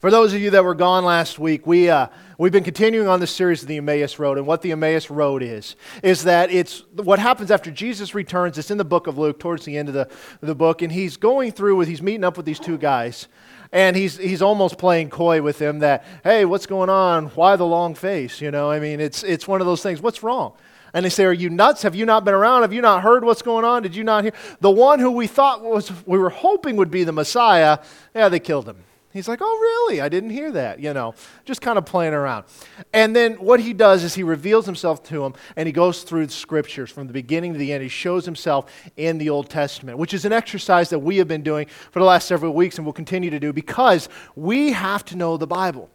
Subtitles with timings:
[0.00, 3.18] For those of you that were gone last week, we, uh, we've been continuing on
[3.18, 4.36] this series of the Emmaus Road.
[4.36, 8.58] And what the Emmaus Road is, is that it's what happens after Jesus returns.
[8.58, 10.08] It's in the book of Luke, towards the end of the,
[10.42, 10.82] the book.
[10.82, 13.26] And he's going through with, he's meeting up with these two guys.
[13.72, 17.28] And he's, he's almost playing coy with them that, hey, what's going on?
[17.28, 18.42] Why the long face?
[18.42, 20.02] You know, I mean, it's, it's one of those things.
[20.02, 20.52] What's wrong?
[20.92, 21.82] And they say, Are you nuts?
[21.82, 22.62] Have you not been around?
[22.62, 23.82] Have you not heard what's going on?
[23.82, 24.32] Did you not hear?
[24.60, 27.78] The one who we thought was, we were hoping would be the Messiah,
[28.14, 28.76] yeah, they killed him.
[29.16, 30.00] He's like, oh, really?
[30.00, 31.14] I didn't hear that, you know,
[31.44, 32.44] just kind of playing around.
[32.92, 36.26] And then what he does is he reveals himself to him and he goes through
[36.26, 37.82] the scriptures from the beginning to the end.
[37.82, 41.42] He shows himself in the Old Testament, which is an exercise that we have been
[41.42, 45.16] doing for the last several weeks and will continue to do because we have to
[45.16, 45.90] know the Bible.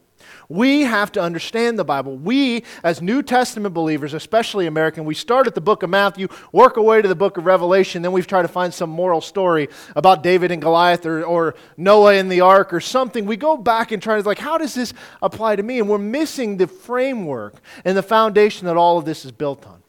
[0.49, 2.17] We have to understand the Bible.
[2.17, 6.77] We, as New Testament believers, especially American, we start at the book of Matthew, work
[6.77, 9.69] our way to the book of Revelation, then we try to find some moral story
[9.95, 13.25] about David and Goliath or, or Noah in the ark or something.
[13.25, 15.79] We go back and try to, like, how does this apply to me?
[15.79, 19.81] And we're missing the framework and the foundation that all of this is built on.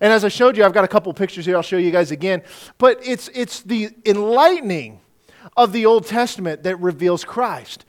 [0.00, 1.56] And as I showed you, I've got a couple pictures here.
[1.56, 2.42] I'll show you guys again.
[2.78, 5.00] But it's, it's the enlightening
[5.56, 7.85] of the Old Testament that reveals Christ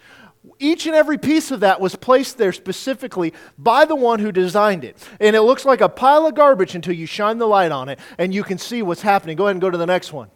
[0.59, 4.83] each and every piece of that was placed there specifically by the one who designed
[4.83, 4.97] it.
[5.19, 7.99] And it looks like a pile of garbage until you shine the light on it
[8.17, 9.37] and you can see what's happening.
[9.37, 10.29] Go ahead and go to the next one.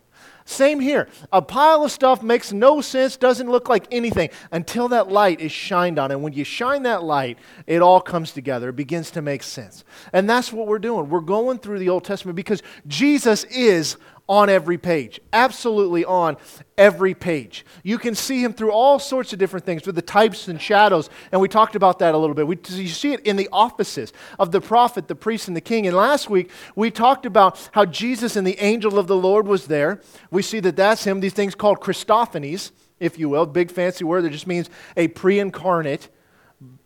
[0.46, 1.08] Same here.
[1.32, 5.52] A pile of stuff makes no sense, doesn't look like anything until that light is
[5.52, 6.12] shined on.
[6.12, 8.70] And when you shine that light, it all comes together.
[8.70, 9.84] It begins to make sense.
[10.14, 11.10] And that's what we're doing.
[11.10, 13.98] We're going through the Old Testament because Jesus is
[14.32, 16.38] on every page, absolutely on
[16.78, 17.66] every page.
[17.84, 21.10] You can see him through all sorts of different things, with the types and shadows,
[21.34, 22.48] and we talked about that a little bit.
[22.48, 25.86] We, you see it in the offices of the prophet, the priest, and the king.
[25.86, 29.68] And last week, we talked about how Jesus and the angel of the Lord was
[29.68, 30.00] there.
[30.32, 32.72] We see that that's him, these things called Christophanies,
[33.02, 36.08] if you will, big fancy word that just means a pre incarnate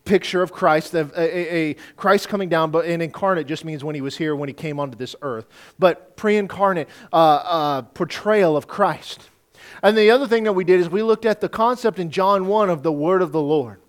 [0.06, 3.96] picture of Christ, a, a, a, Christ coming down, but an incarnate just means when
[3.96, 5.48] he was here, when he came onto this earth.
[5.78, 9.30] But pre incarnate uh, uh, portrayal of Christ.
[9.84, 12.48] And the other thing that we did is we looked at the concept in John
[12.48, 13.80] 1 of the word of the Lord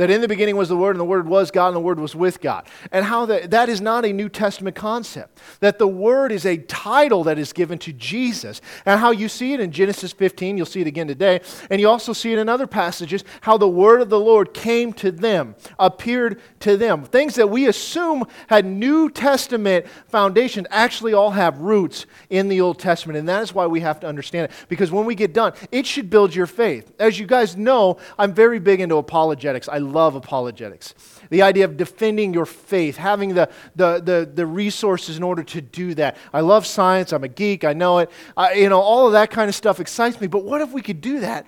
[0.00, 2.00] that in the beginning was the Word, and the Word was God, and the Word
[2.00, 2.66] was with God.
[2.90, 5.38] And how that, that is not a New Testament concept.
[5.60, 8.62] That the Word is a title that is given to Jesus.
[8.86, 11.42] And how you see it in Genesis 15, you'll see it again today.
[11.68, 14.94] And you also see it in other passages, how the Word of the Lord came
[14.94, 17.04] to them, appeared to them.
[17.04, 22.78] Things that we assume had New Testament foundation actually all have roots in the Old
[22.78, 23.18] Testament.
[23.18, 24.52] And that is why we have to understand it.
[24.70, 26.90] Because when we get done, it should build your faith.
[26.98, 29.68] As you guys know, I'm very big into apologetics.
[29.68, 30.94] I love apologetics.
[31.30, 35.60] The idea of defending your faith, having the, the, the, the resources in order to
[35.60, 36.16] do that.
[36.32, 37.12] I love science.
[37.12, 37.64] I'm a geek.
[37.64, 38.10] I know it.
[38.36, 40.26] I, you know, all of that kind of stuff excites me.
[40.26, 41.46] But what if we could do that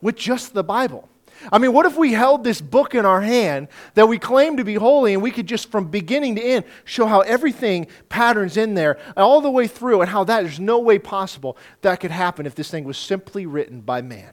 [0.00, 1.08] with just the Bible?
[1.52, 4.64] I mean, what if we held this book in our hand that we claim to
[4.64, 8.74] be holy and we could just from beginning to end show how everything patterns in
[8.74, 12.46] there all the way through and how that there's no way possible that could happen
[12.46, 14.32] if this thing was simply written by man?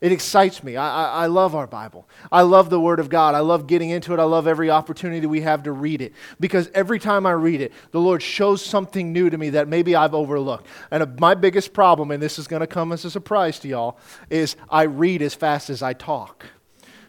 [0.00, 0.76] It excites me.
[0.76, 2.08] I, I, I, love our Bible.
[2.30, 3.34] I love the Word of God.
[3.34, 4.20] I love getting into it.
[4.20, 6.12] I love every opportunity we have to read it.
[6.38, 9.96] Because every time I read it, the Lord shows something new to me that maybe
[9.96, 10.68] I've overlooked.
[10.92, 13.68] And uh, my biggest problem, and this is going to come as a surprise to
[13.68, 13.98] y'all,
[14.30, 16.46] is I read as fast as I talk.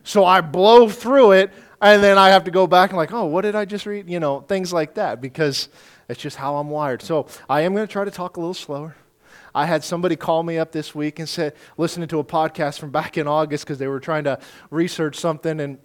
[0.04, 1.52] So I blow through it,
[1.82, 4.10] and then I have to go back and, like, oh, what did I just read?
[4.10, 5.70] You know, things like that, because
[6.08, 7.04] it's just how I'm wired.
[7.04, 8.96] So I am going to try to talk a little slower.
[9.54, 12.92] I had somebody call me up this week and said, listening to a podcast from
[12.92, 14.40] back in August because they were trying to
[14.70, 15.80] research something and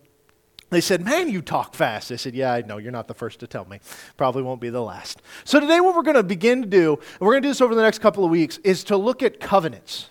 [0.70, 2.10] they said, Man, you talk fast.
[2.10, 2.78] I said, Yeah, I know.
[2.78, 3.80] You're not the first to tell me.
[4.16, 5.22] Probably won't be the last.
[5.44, 7.60] So, today, what we're going to begin to do, and we're going to do this
[7.60, 10.10] over the next couple of weeks, is to look at covenants.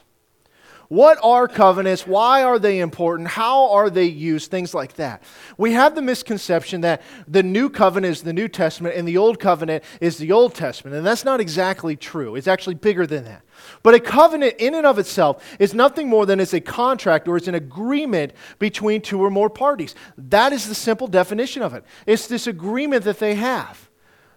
[0.94, 2.06] What are covenants?
[2.06, 3.30] Why are they important?
[3.30, 4.52] How are they used?
[4.52, 5.24] Things like that.
[5.58, 9.40] We have the misconception that the new covenant is the New Testament and the old
[9.40, 10.96] covenant is the Old Testament.
[10.96, 12.36] And that's not exactly true.
[12.36, 13.42] It's actually bigger than that.
[13.82, 17.38] But a covenant in and of itself is nothing more than it's a contract or
[17.38, 19.96] it's an agreement between two or more parties.
[20.16, 21.84] That is the simple definition of it.
[22.06, 23.90] It's this agreement that they have.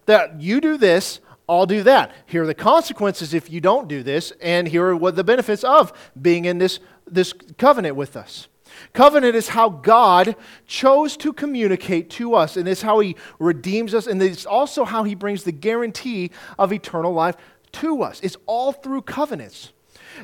[0.06, 2.12] That you do this, I'll do that.
[2.26, 5.62] Here are the consequences if you don't do this, and here are what the benefits
[5.62, 8.48] of being in this, this covenant with us.
[8.92, 10.34] Covenant is how God
[10.66, 15.04] chose to communicate to us, and it's how He redeems us, and it's also how
[15.04, 17.36] He brings the guarantee of eternal life
[17.72, 18.20] to us.
[18.22, 19.72] It's all through covenants.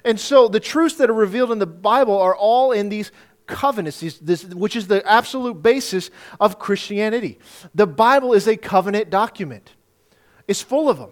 [0.05, 3.13] And so the truths that are revealed in the Bible are all in these
[3.47, 6.11] covenants, these, this, which is the absolute basis
[6.41, 7.39] of Christianity.
[7.75, 9.73] The Bible is a covenant document
[10.49, 11.11] is full of them.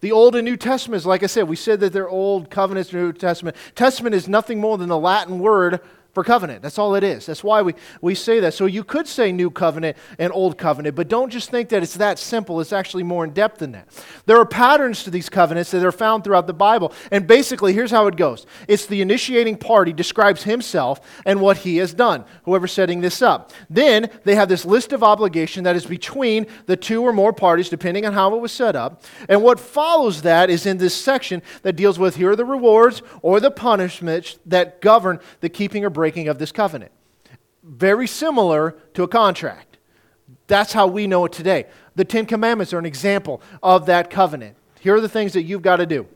[0.00, 3.12] The Old and New Testaments, like I said, we said that they're Old Covenants, New
[3.12, 3.56] Testament.
[3.74, 5.80] Testament is nothing more than the Latin word
[6.16, 6.62] for covenant.
[6.62, 7.26] That's all it is.
[7.26, 8.54] That's why we, we say that.
[8.54, 11.98] So you could say new covenant and old covenant, but don't just think that it's
[11.98, 12.58] that simple.
[12.62, 13.88] It's actually more in depth than that.
[14.24, 16.94] There are patterns to these covenants that are found throughout the Bible.
[17.10, 21.76] And basically, here's how it goes it's the initiating party describes himself and what he
[21.76, 23.52] has done, whoever's setting this up.
[23.68, 27.68] Then they have this list of obligation that is between the two or more parties,
[27.68, 29.04] depending on how it was set up.
[29.28, 33.02] And what follows that is in this section that deals with here are the rewards
[33.20, 36.92] or the punishments that govern the keeping or breaking breaking of this covenant.
[37.64, 39.78] Very similar to a contract.
[40.46, 41.66] That's how we know it today.
[41.96, 44.56] The Ten Commandments are an example of that covenant.
[44.78, 46.06] Here are the things that you've got to do.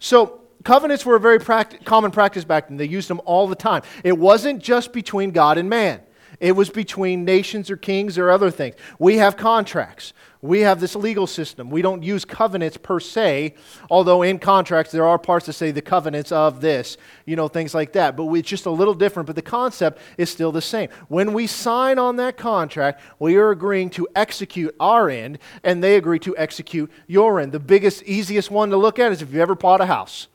[0.00, 2.76] So, covenants were a very practi- common practice back then.
[2.76, 3.80] They used them all the time.
[4.04, 6.02] It wasn't just between God and man,
[6.40, 8.76] it was between nations or kings or other things.
[8.98, 10.12] We have contracts.
[10.42, 11.70] We have this legal system.
[11.70, 13.54] We don't use covenants per se,
[13.90, 17.74] although in contracts there are parts that say the covenants of this, you know, things
[17.74, 18.16] like that.
[18.16, 20.88] But it's just a little different, but the concept is still the same.
[21.08, 25.96] When we sign on that contract, we are agreeing to execute our end, and they
[25.96, 27.52] agree to execute your end.
[27.52, 30.28] The biggest, easiest one to look at is if you ever bought a house.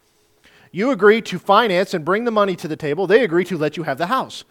[0.71, 3.77] You agree to finance and bring the money to the table, they agree to let
[3.77, 4.45] you have the house.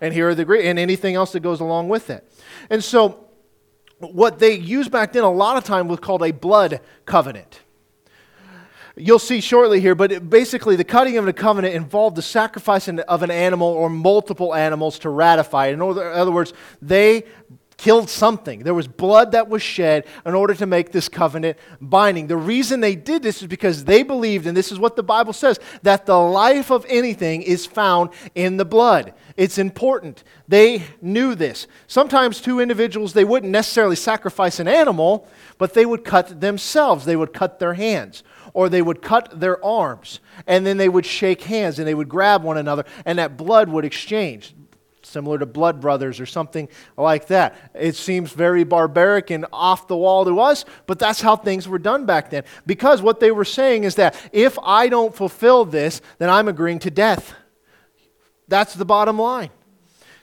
[0.00, 2.30] And here are the and anything else that goes along with it.
[2.70, 3.26] And so
[3.98, 7.60] what they used back then a lot of time was called a blood covenant.
[8.98, 13.22] You'll see shortly here, but basically, the cutting of a covenant involved the sacrifice of
[13.22, 15.74] an animal or multiple animals to ratify it.
[15.74, 17.24] In other words, they
[17.76, 18.60] killed something.
[18.60, 22.26] There was blood that was shed in order to make this covenant binding.
[22.26, 25.34] The reason they did this is because they believed, and this is what the Bible
[25.34, 29.12] says, that the life of anything is found in the blood.
[29.36, 30.24] It's important.
[30.48, 31.66] They knew this.
[31.86, 35.28] Sometimes two individuals, they wouldn't necessarily sacrifice an animal,
[35.58, 37.04] but they would cut themselves.
[37.04, 38.22] They would cut their hands
[38.54, 42.08] or they would cut their arms and then they would shake hands and they would
[42.08, 44.54] grab one another and that blood would exchange
[45.02, 47.54] similar to Blood Brothers or something like that.
[47.74, 51.78] It seems very barbaric and off the wall to us, but that's how things were
[51.78, 52.44] done back then.
[52.66, 56.80] Because what they were saying is that if I don't fulfill this, then I'm agreeing
[56.80, 57.34] to death.
[58.48, 59.50] That's the bottom line.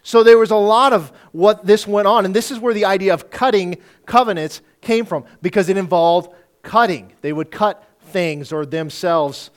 [0.02, 2.86] So there was a lot of what this went on, and this is where the
[2.86, 7.14] idea of cutting covenants came from, because it involved cutting.
[7.22, 9.50] They would cut things or themselves,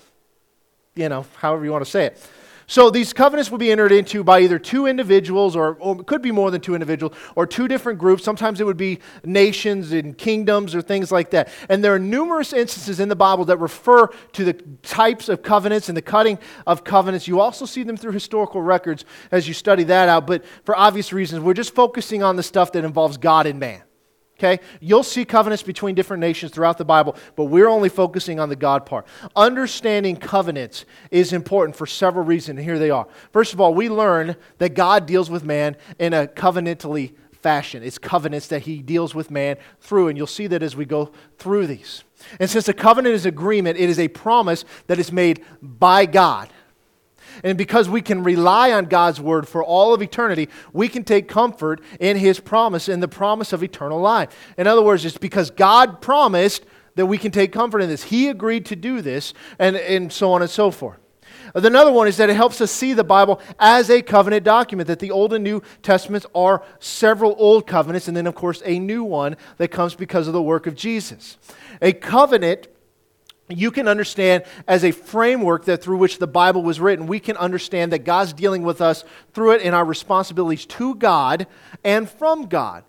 [0.94, 2.30] you know, however you want to say it.
[2.68, 6.20] So these covenants would be entered into by either two individuals, or, or, it could
[6.20, 8.24] be more than two individuals, or two different groups.
[8.24, 11.48] Sometimes it would be nations and kingdoms or things like that.
[11.68, 15.88] And there are numerous instances in the Bible that refer to the types of covenants
[15.88, 17.28] and the cutting of covenants.
[17.28, 20.26] You also see them through historical records as you study that out.
[20.26, 23.82] But for obvious reasons, we're just focusing on the stuff that involves God and man.
[24.38, 24.60] Okay?
[24.80, 28.56] You'll see covenants between different nations throughout the Bible, but we're only focusing on the
[28.56, 29.06] God part.
[29.34, 33.06] Understanding covenants is important for several reasons, and here they are.
[33.32, 37.14] First of all, we learn that God deals with man in a covenantally
[37.46, 37.82] fashion.
[37.82, 41.12] It's covenants that he deals with man through, and you'll see that as we go
[41.38, 42.04] through these.
[42.38, 46.50] And since a covenant is agreement, it is a promise that is made by God.
[47.44, 51.28] And because we can rely on God's word for all of eternity, we can take
[51.28, 54.54] comfort in his promise, in the promise of eternal life.
[54.56, 56.64] In other words, it's because God promised
[56.96, 58.04] that we can take comfort in this.
[58.04, 60.98] He agreed to do this, and, and so on and so forth.
[61.54, 64.98] Another one is that it helps us see the Bible as a covenant document, that
[64.98, 69.04] the Old and New Testaments are several old covenants, and then, of course, a new
[69.04, 71.38] one that comes because of the work of Jesus.
[71.80, 72.68] A covenant
[73.48, 77.36] you can understand as a framework that through which the Bible was written, we can
[77.36, 81.46] understand that God's dealing with us through it in our responsibilities to God
[81.84, 82.84] and from God.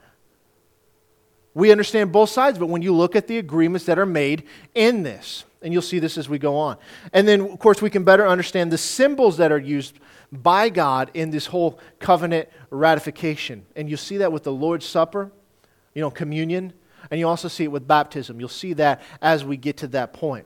[1.53, 5.03] We understand both sides, but when you look at the agreements that are made in
[5.03, 6.77] this, and you'll see this as we go on.
[7.13, 9.99] And then, of course, we can better understand the symbols that are used
[10.31, 13.65] by God in this whole covenant ratification.
[13.75, 15.31] And you see that with the Lord's Supper,
[15.95, 16.73] you know, communion
[17.09, 18.39] and you also see it with baptism.
[18.39, 20.45] You'll see that as we get to that point.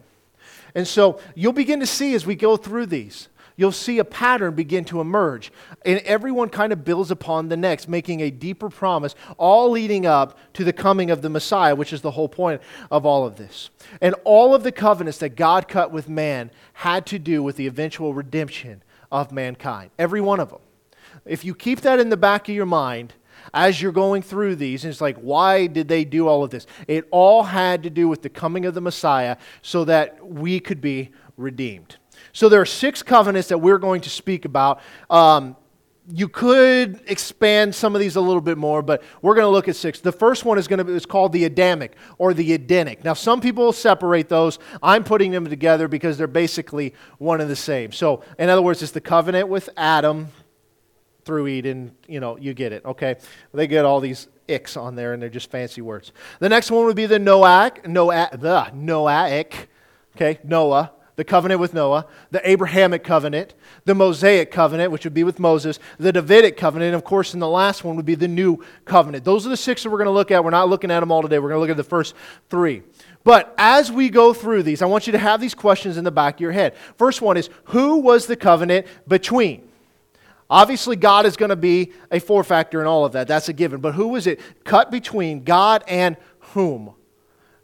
[0.76, 4.56] And so you'll begin to see as we go through these, you'll see a pattern
[4.56, 5.52] begin to emerge.
[5.86, 10.38] And everyone kind of builds upon the next, making a deeper promise, all leading up
[10.54, 13.70] to the coming of the Messiah, which is the whole point of all of this.
[14.00, 17.68] And all of the covenants that God cut with man had to do with the
[17.68, 19.92] eventual redemption of mankind.
[20.00, 20.60] Every one of them.
[21.26, 23.14] If you keep that in the back of your mind,
[23.54, 26.66] as you're going through these, and it's like, why did they do all of this?
[26.88, 30.82] It all had to do with the coming of the Messiah so that we could
[30.82, 31.98] be redeemed.
[32.34, 34.82] So there are six covenants that we're going to speak about.
[35.10, 35.56] Um,
[36.10, 39.68] you could expand some of these a little bit more, but we're going to look
[39.68, 40.00] at six.
[40.00, 43.04] The first one is going to be is called the Adamic or the Edenic.
[43.04, 44.60] Now, some people separate those.
[44.82, 47.92] I'm putting them together because they're basically one and the same.
[47.92, 50.30] So, in other words, it's the covenant with Adam,
[51.26, 53.16] through Eden, you know, you get it, okay?
[53.54, 56.12] They get all these icks on there and they're just fancy words.
[56.40, 59.68] The next one would be the Noahic, Noah, the Noahic,
[60.16, 63.54] okay, Noah, the covenant with Noah, the Abrahamic covenant,
[63.86, 67.40] the Mosaic covenant, which would be with Moses, the Davidic covenant, and of course, in
[67.40, 69.24] the last one would be the new covenant.
[69.24, 70.44] Those are the six that we're going to look at.
[70.44, 71.38] We're not looking at them all today.
[71.38, 72.16] We're going to look at the first
[72.50, 72.84] three.
[73.24, 76.12] But as we go through these, I want you to have these questions in the
[76.12, 76.76] back of your head.
[76.98, 79.70] First one is who was the covenant between?
[80.52, 83.26] Obviously, God is going to be a four factor in all of that.
[83.26, 83.80] That's a given.
[83.80, 86.94] But who was it cut between God and whom?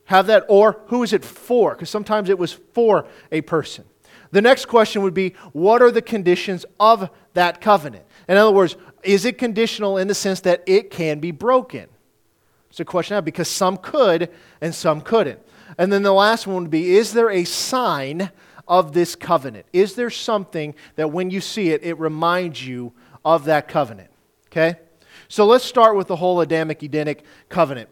[0.06, 1.76] Have that, or who is it for?
[1.76, 3.84] Because sometimes it was for a person.
[4.32, 8.06] The next question would be what are the conditions of that covenant?
[8.30, 11.88] In other words, is it conditional in the sense that it can be broken?
[12.70, 14.30] It's a question now because some could
[14.62, 15.42] and some couldn't.
[15.78, 18.32] And then the last one would be is there a sign
[18.68, 19.66] of this covenant?
[19.74, 22.94] Is there something that when you see it, it reminds you
[23.24, 24.10] of that covenant?
[24.48, 24.76] Okay?
[25.28, 27.90] So let's start with the whole Adamic Edenic covenant.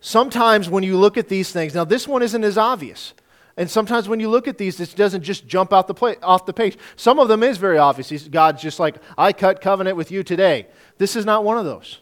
[0.00, 3.14] Sometimes when you look at these things, now this one isn't as obvious.
[3.56, 6.46] And sometimes when you look at these, it doesn't just jump out the play, off
[6.46, 6.78] the page.
[6.96, 8.26] Some of them is very obvious.
[8.28, 10.66] God's just like, I cut covenant with you today.
[10.98, 12.00] This is not one of those.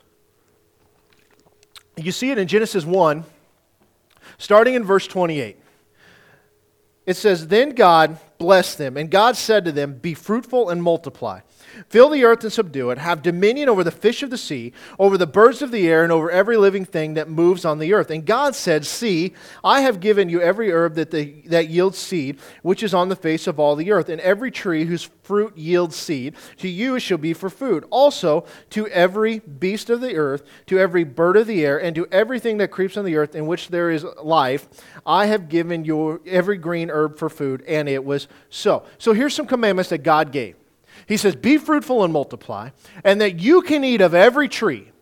[1.97, 3.25] You see it in Genesis 1,
[4.39, 5.60] starting in verse 28.
[7.11, 11.41] It says, Then God blessed them, and God said to them, Be fruitful and multiply.
[11.89, 12.99] Fill the earth and subdue it.
[12.99, 16.13] Have dominion over the fish of the sea, over the birds of the air, and
[16.13, 18.11] over every living thing that moves on the earth.
[18.11, 22.39] And God said, See, I have given you every herb that, the, that yields seed,
[22.63, 25.97] which is on the face of all the earth, and every tree whose fruit yields
[25.97, 26.35] seed.
[26.59, 27.85] To you it shall be for food.
[27.91, 32.07] Also to every beast of the earth, to every bird of the air, and to
[32.11, 34.69] everything that creeps on the earth in which there is life,
[35.07, 37.63] I have given you every green herb for food.
[37.67, 38.85] And it was so.
[38.99, 40.57] So here's some commandments that God gave.
[41.11, 42.71] He says, Be fruitful and multiply,
[43.03, 44.93] and that you can eat of every tree.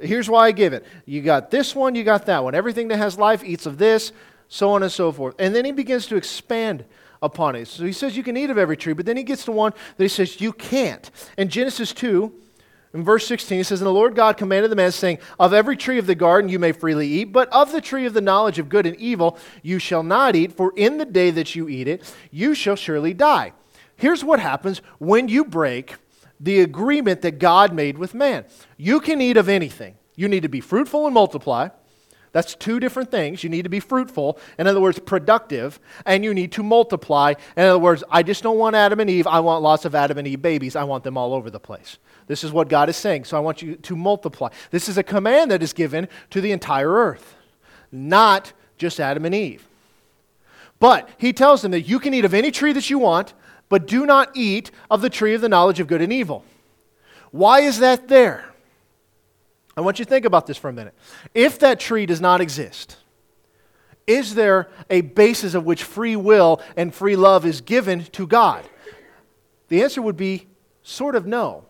[0.00, 0.84] Here's why I give it.
[1.06, 2.52] You got this one, you got that one.
[2.52, 4.10] Everything that has life eats of this,
[4.48, 5.36] so on and so forth.
[5.38, 6.84] And then he begins to expand
[7.22, 7.68] upon it.
[7.68, 9.72] So he says you can eat of every tree, but then he gets to one
[9.96, 11.08] that he says you can't.
[11.38, 12.34] In Genesis 2,
[12.92, 15.76] in verse 16, he says, And the Lord God commanded the man, saying, Of every
[15.76, 18.58] tree of the garden you may freely eat, but of the tree of the knowledge
[18.58, 21.86] of good and evil you shall not eat, for in the day that you eat
[21.86, 23.52] it, you shall surely die.
[23.96, 25.96] Here's what happens when you break
[26.40, 28.44] the agreement that God made with man
[28.76, 29.96] you can eat of anything.
[30.16, 31.68] You need to be fruitful and multiply.
[32.34, 33.44] That's two different things.
[33.44, 37.34] You need to be fruitful, in other words, productive, and you need to multiply.
[37.56, 39.28] In other words, I just don't want Adam and Eve.
[39.28, 40.74] I want lots of Adam and Eve babies.
[40.74, 41.96] I want them all over the place.
[42.26, 43.24] This is what God is saying.
[43.24, 44.48] So I want you to multiply.
[44.72, 47.36] This is a command that is given to the entire earth,
[47.92, 49.68] not just Adam and Eve.
[50.80, 53.32] But he tells them that you can eat of any tree that you want,
[53.74, 56.44] but do not eat of the tree of the knowledge of good and evil.
[57.32, 58.48] Why is that there?
[59.76, 60.94] I want you to think about this for a minute.
[61.34, 62.98] If that tree does not exist,
[64.06, 68.64] is there a basis of which free will and free love is given to God?
[69.66, 70.46] The answer would be
[70.84, 71.64] sort of no.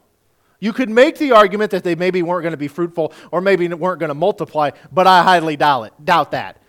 [0.61, 3.67] You could make the argument that they maybe weren't going to be fruitful or maybe
[3.69, 6.61] weren't going to multiply, but I highly doubt, it, doubt that.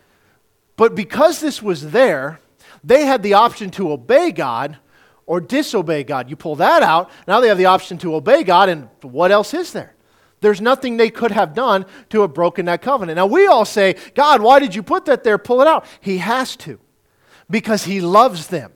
[0.78, 2.40] But because this was there,
[2.86, 4.78] they had the option to obey God
[5.28, 6.30] or disobey God.
[6.30, 9.54] You pull that out, now they have the option to obey God, and what else
[9.54, 9.94] is there?
[10.42, 13.16] There's nothing they could have done to have broken that covenant.
[13.16, 15.38] Now, we all say, God, why did you put that there?
[15.38, 15.86] Pull it out.
[16.02, 16.80] He has to,
[17.50, 18.72] because He loves them.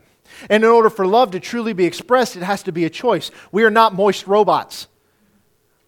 [0.50, 3.30] And in order for love to truly be expressed, it has to be a choice.
[3.52, 4.88] We are not moist robots.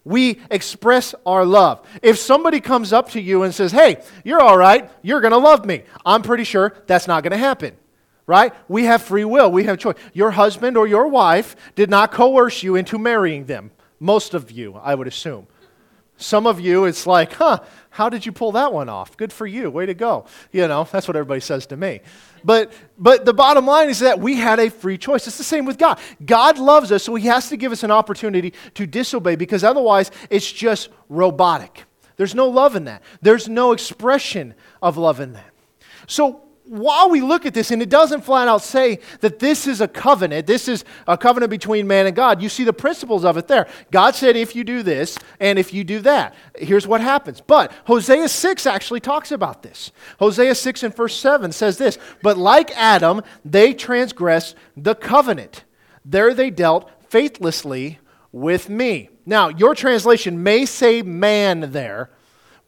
[0.04, 1.88] We express our love.
[2.02, 5.38] If somebody comes up to you and says, Hey, you're all right, you're going to
[5.38, 7.78] love me, I'm pretty sure that's not going to happen
[8.32, 8.54] right?
[8.70, 9.98] We have free will, we have choice.
[10.14, 13.72] Your husband or your wife did not coerce you into marrying them.
[14.00, 15.48] Most of you, I would assume.
[16.16, 17.60] Some of you, it's like, huh,
[17.90, 19.18] how did you pull that one off?
[19.18, 19.70] Good for you.
[19.70, 20.28] Way to go.
[20.54, 22.00] You know, that's what everybody says to me.
[22.42, 25.28] But, but the bottom line is that we had a free choice.
[25.28, 26.00] It's the same with God.
[26.26, 30.10] God loves us, so He has to give us an opportunity to disobey because otherwise
[30.30, 31.84] it's just robotic.
[32.16, 35.54] There's no love in that, there's no expression of love in that.
[36.08, 39.82] So, while we look at this, and it doesn't flat out say that this is
[39.82, 43.36] a covenant, this is a covenant between man and God, you see the principles of
[43.36, 43.68] it there.
[43.92, 47.42] God said, if you do this and if you do that, here's what happens.
[47.42, 49.92] But Hosea 6 actually talks about this.
[50.18, 55.66] Hosea 6 and verse 7 says this But like Adam, they transgressed the covenant.
[56.06, 58.00] There they dealt faithlessly
[58.32, 59.10] with me.
[59.26, 62.12] Now, your translation may say man there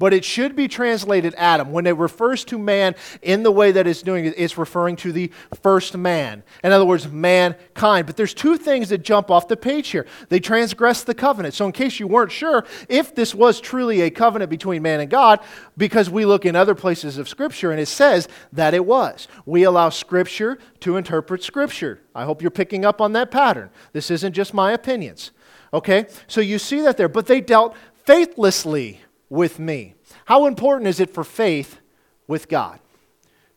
[0.04, 1.72] but it should be translated Adam.
[1.72, 5.14] When it refers to man in the way that it's doing it, it's referring to
[5.14, 5.32] the
[5.62, 6.44] first man.
[6.62, 8.06] In other words, mankind.
[8.06, 10.06] But there's two things that jump off the page here.
[10.28, 11.54] They transgress the covenant.
[11.54, 15.10] So, in case you weren't sure if this was truly a covenant between man and
[15.10, 15.40] God,
[15.78, 19.30] because we look in other places of Scripture and it says that it was.
[19.46, 22.02] We allow Scripture to interpret Scripture.
[22.14, 23.70] I hope you're picking up on that pattern.
[23.94, 25.32] This isn't just my opinions.
[25.74, 26.08] Okay?
[26.28, 27.08] So you see that there.
[27.08, 29.00] But they dealt faithlessly
[29.34, 29.96] with me.
[30.26, 31.80] How important is it for faith
[32.28, 32.80] with God?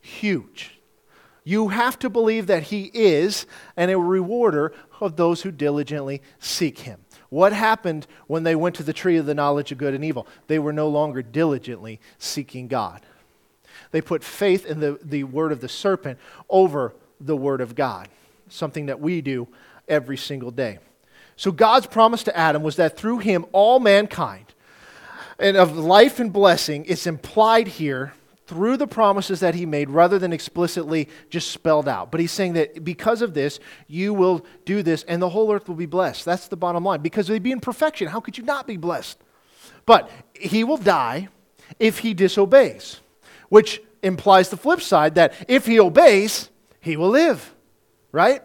[0.01, 0.81] Huge.
[1.45, 6.79] You have to believe that He is and a rewarder of those who diligently seek
[6.81, 7.01] Him.
[7.29, 10.27] What happened when they went to the tree of the knowledge of good and evil?
[10.47, 13.03] They were no longer diligently seeking God.
[13.91, 16.19] They put faith in the, the word of the serpent
[16.49, 18.09] over the word of God,
[18.49, 19.47] something that we do
[19.89, 20.79] every single day.
[21.37, 24.55] So God's promise to Adam was that through him, all mankind,
[25.39, 28.13] and of life and blessing, is implied here
[28.47, 32.11] through the promises that he made rather than explicitly just spelled out.
[32.11, 35.69] But he's saying that because of this, you will do this and the whole earth
[35.69, 36.25] will be blessed.
[36.25, 37.01] That's the bottom line.
[37.01, 38.09] Because they'd be in perfection.
[38.09, 39.19] How could you not be blessed?
[39.85, 41.29] But he will die
[41.81, 43.01] if he disobeys,
[43.49, 46.51] which implies the flip side that if he obeys,
[46.81, 47.55] he will live,
[48.13, 48.43] right?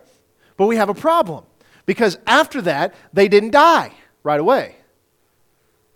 [0.58, 1.46] But we have a problem
[1.86, 3.92] because after that, they didn't die
[4.24, 4.78] right away.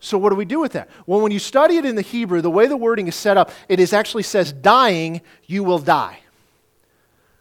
[0.06, 0.88] So, what do we do with that?
[1.08, 3.50] Well, when you study it in the Hebrew, the way the wording is set up,
[3.68, 6.20] it is actually says, dying, you will die.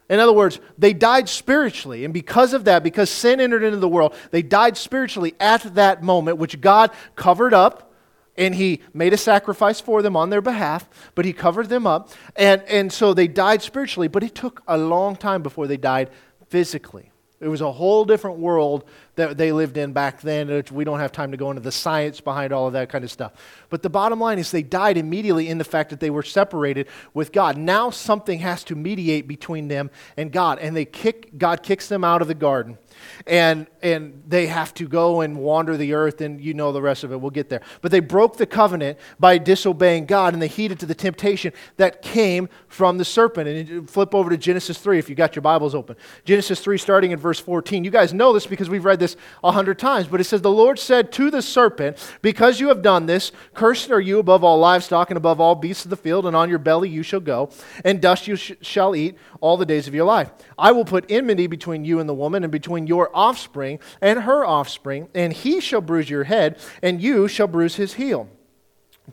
[0.09, 2.05] In other words, they died spiritually.
[2.05, 6.01] And because of that, because sin entered into the world, they died spiritually at that
[6.01, 7.93] moment, which God covered up.
[8.35, 12.09] And he made a sacrifice for them on their behalf, but he covered them up.
[12.35, 16.09] And, and so they died spiritually, but it took a long time before they died
[16.49, 17.11] physically.
[17.45, 18.85] It was a whole different world
[19.17, 20.63] that they lived in back then.
[20.71, 23.11] We don't have time to go into the science behind all of that kind of
[23.11, 23.33] stuff.
[23.69, 26.87] But the bottom line is they died immediately in the fact that they were separated
[27.13, 27.55] with God.
[27.55, 32.03] Now something has to mediate between them and God, and they kick God kicks them
[32.03, 32.79] out of the garden
[33.27, 37.03] and, and they have to go and wander the earth, and you know the rest
[37.03, 37.21] of it.
[37.21, 37.61] We'll get there.
[37.83, 42.01] But they broke the covenant by disobeying God, and they heeded to the temptation that
[42.01, 43.47] came from the serpent.
[43.47, 45.97] And flip over to Genesis 3 if you got your Bibles open.
[46.23, 47.83] Genesis 3, starting in verse 14.
[47.83, 50.49] You guys know this because we've read this a hundred times, but it says, The
[50.49, 54.57] Lord said to the serpent, Because you have done this, cursed are you above all
[54.57, 57.51] livestock and above all beasts of the field, and on your belly you shall go,
[57.83, 60.31] and dust you sh- shall eat all the days of your life.
[60.57, 64.45] I will put enmity between you and the woman, and between your offspring and her
[64.45, 68.29] offspring, and he shall bruise your head, and you shall bruise his heel.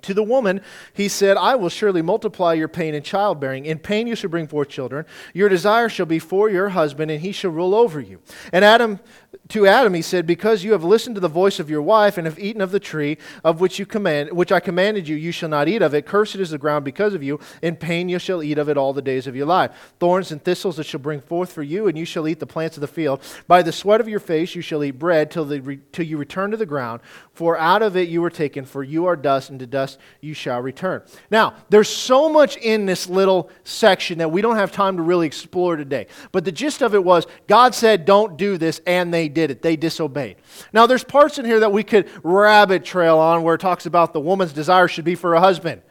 [0.01, 0.63] To the woman,
[0.95, 3.67] he said, I will surely multiply your pain in childbearing.
[3.67, 5.05] In pain you shall bring forth children.
[5.35, 8.21] Your desire shall be for your husband, and he shall rule over you.
[8.53, 9.01] And Adam
[9.49, 12.27] to Adam he said, Because you have listened to the voice of your wife and
[12.27, 15.49] have eaten of the tree of which you command, which I commanded you, you shall
[15.49, 16.07] not eat of it.
[16.07, 17.41] Cursed is the ground because of you.
[17.61, 19.95] In pain you shall eat of it all the days of your life.
[19.99, 22.77] Thorns and thistles it shall bring forth for you, and you shall eat the plants
[22.77, 23.21] of the field.
[23.47, 26.51] By the sweat of your face you shall eat bread till, the, till you return
[26.51, 27.01] to the ground.
[27.33, 29.82] For out of it you were taken, for you are dust, and to dust
[30.21, 31.03] you shall return.
[31.31, 35.27] Now, there's so much in this little section that we don't have time to really
[35.27, 36.07] explore today.
[36.33, 39.63] But the gist of it was God said, Don't do this, and they did it.
[39.63, 40.37] They disobeyed.
[40.73, 44.13] Now, there's parts in here that we could rabbit trail on where it talks about
[44.13, 45.83] the woman's desire should be for a husband.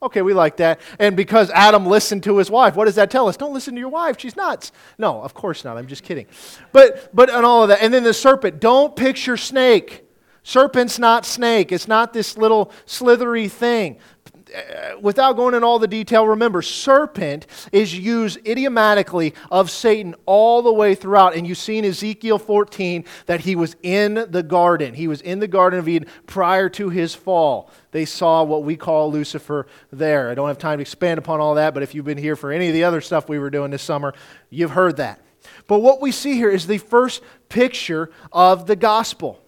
[0.00, 0.80] Okay, we like that.
[1.00, 3.36] And because Adam listened to his wife, what does that tell us?
[3.36, 4.18] Don't listen to your wife.
[4.18, 4.70] She's nuts.
[4.96, 5.76] No, of course not.
[5.76, 6.26] I'm just kidding.
[6.70, 7.82] But but and all of that.
[7.82, 8.60] And then the serpent.
[8.60, 10.07] Don't picture snake.
[10.48, 11.72] Serpent's not snake.
[11.72, 13.98] It's not this little slithery thing.
[14.34, 20.62] Uh, without going into all the detail, remember, serpent is used idiomatically of Satan all
[20.62, 21.36] the way throughout.
[21.36, 24.94] And you see in Ezekiel 14 that he was in the garden.
[24.94, 27.70] He was in the Garden of Eden prior to his fall.
[27.90, 30.30] They saw what we call Lucifer there.
[30.30, 32.52] I don't have time to expand upon all that, but if you've been here for
[32.52, 34.14] any of the other stuff we were doing this summer,
[34.48, 35.20] you've heard that.
[35.66, 39.42] But what we see here is the first picture of the gospel.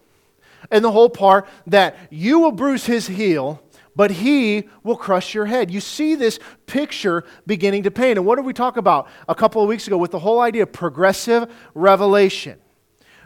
[0.69, 3.63] And the whole part that you will bruise his heel
[3.95, 5.71] but he will crush your head.
[5.71, 8.17] You see this picture beginning to paint.
[8.17, 10.63] And what did we talk about a couple of weeks ago with the whole idea
[10.63, 12.59] of progressive revelation?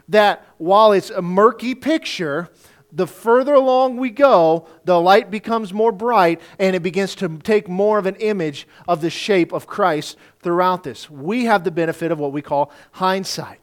[0.08, 2.50] That while it's a murky picture,
[2.92, 7.68] the further along we go, the light becomes more bright and it begins to take
[7.68, 11.10] more of an image of the shape of Christ throughout this.
[11.10, 13.60] We have the benefit of what we call hindsight.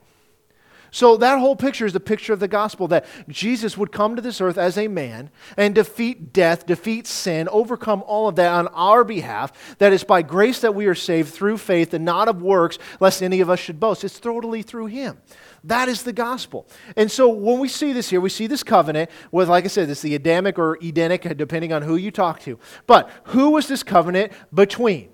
[0.94, 4.22] So that whole picture is the picture of the gospel that Jesus would come to
[4.22, 8.68] this earth as a man and defeat death, defeat sin, overcome all of that on
[8.68, 9.76] our behalf.
[9.80, 13.24] That it's by grace that we are saved through faith and not of works, lest
[13.24, 14.04] any of us should boast.
[14.04, 15.18] It's totally through him.
[15.64, 16.68] That is the gospel.
[16.96, 19.88] And so when we see this here, we see this covenant with, like I said,
[19.88, 22.60] this the Adamic or Edenic, depending on who you talk to.
[22.86, 25.10] But who was this covenant between?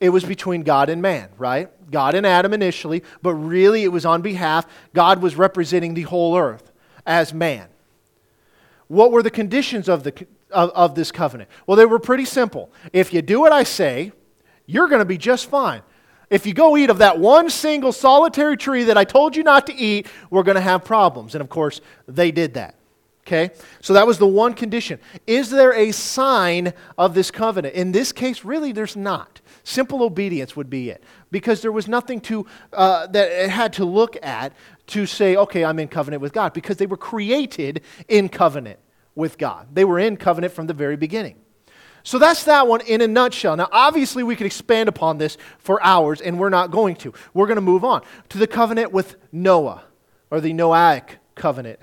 [0.00, 1.68] It was between God and man, right?
[1.90, 6.36] God and Adam initially, but really it was on behalf, God was representing the whole
[6.36, 6.70] earth
[7.06, 7.68] as man.
[8.86, 11.50] What were the conditions of, the, of, of this covenant?
[11.66, 12.72] Well, they were pretty simple.
[12.92, 14.12] If you do what I say,
[14.66, 15.82] you're going to be just fine.
[16.30, 19.66] If you go eat of that one single solitary tree that I told you not
[19.66, 21.34] to eat, we're going to have problems.
[21.34, 22.74] And of course, they did that.
[23.26, 23.50] Okay?
[23.80, 24.98] So that was the one condition.
[25.26, 27.74] Is there a sign of this covenant?
[27.74, 29.40] In this case, really, there's not.
[29.68, 31.04] Simple obedience would be it.
[31.30, 34.54] Because there was nothing to, uh, that it had to look at
[34.86, 36.54] to say, okay, I'm in covenant with God.
[36.54, 38.78] Because they were created in covenant
[39.14, 39.68] with God.
[39.70, 41.36] They were in covenant from the very beginning.
[42.02, 43.56] So that's that one in a nutshell.
[43.56, 47.12] Now, obviously, we could expand upon this for hours, and we're not going to.
[47.34, 48.00] We're going to move on
[48.30, 49.84] to the covenant with Noah,
[50.30, 51.78] or the Noahic covenant.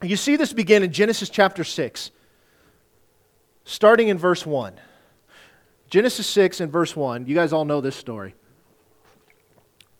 [0.00, 2.12] You see this begin in Genesis chapter 6,
[3.64, 4.78] starting in verse 1.
[5.92, 7.26] Genesis 6 and verse 1.
[7.26, 8.34] You guys all know this story.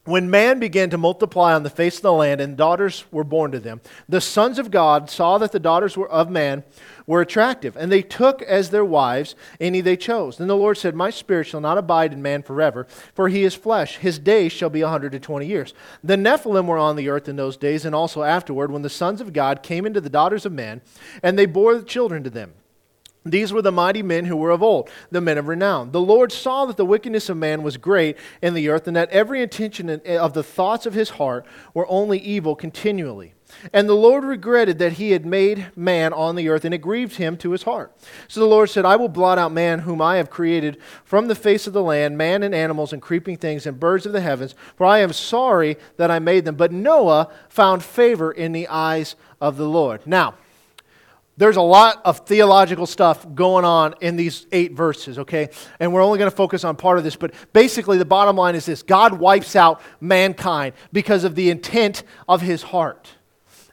[0.06, 3.52] When man began to multiply on the face of the land and daughters were born
[3.52, 6.64] to them, the sons of God saw that the daughters of man
[7.06, 10.38] were attractive, and they took as their wives any they chose.
[10.38, 13.54] Then the Lord said, My spirit shall not abide in man forever, for he is
[13.54, 13.98] flesh.
[13.98, 15.74] His days shall be a 120 years.
[16.02, 19.20] The Nephilim were on the earth in those days, and also afterward, when the sons
[19.20, 20.80] of God came into the daughters of man,
[21.22, 22.54] and they bore children to them.
[23.24, 25.92] These were the mighty men who were of old, the men of renown.
[25.92, 29.10] The Lord saw that the wickedness of man was great in the earth, and that
[29.10, 33.34] every intention eh, of the thoughts of his heart were only evil continually.
[33.72, 37.16] And the Lord regretted that he had made man on the earth, and it grieved
[37.16, 37.94] him to his heart.
[38.26, 41.34] So the Lord said, I will blot out man whom I have created from the
[41.34, 44.54] face of the land, man and animals and creeping things and birds of the heavens,
[44.74, 46.56] for I am sorry that I made them.
[46.56, 50.06] But Noah found favor in the eyes of the Lord.
[50.06, 50.34] Now,
[51.36, 55.48] there's a lot of theological stuff going on in these eight verses, okay?
[55.80, 58.54] And we're only going to focus on part of this, but basically the bottom line
[58.54, 63.08] is this God wipes out mankind because of the intent of his heart.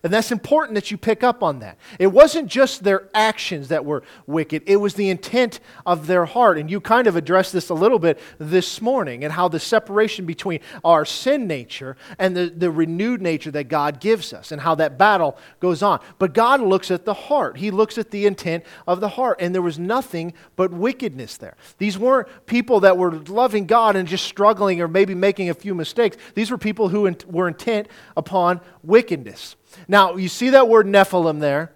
[0.03, 1.77] And that's important that you pick up on that.
[1.99, 6.57] It wasn't just their actions that were wicked, it was the intent of their heart.
[6.57, 10.25] And you kind of addressed this a little bit this morning and how the separation
[10.25, 14.75] between our sin nature and the, the renewed nature that God gives us and how
[14.75, 15.99] that battle goes on.
[16.17, 19.37] But God looks at the heart, He looks at the intent of the heart.
[19.41, 21.57] And there was nothing but wickedness there.
[21.77, 25.75] These weren't people that were loving God and just struggling or maybe making a few
[25.75, 26.17] mistakes.
[26.35, 29.55] These were people who were intent upon wickedness.
[29.87, 31.71] Now, you see that word Nephilim there.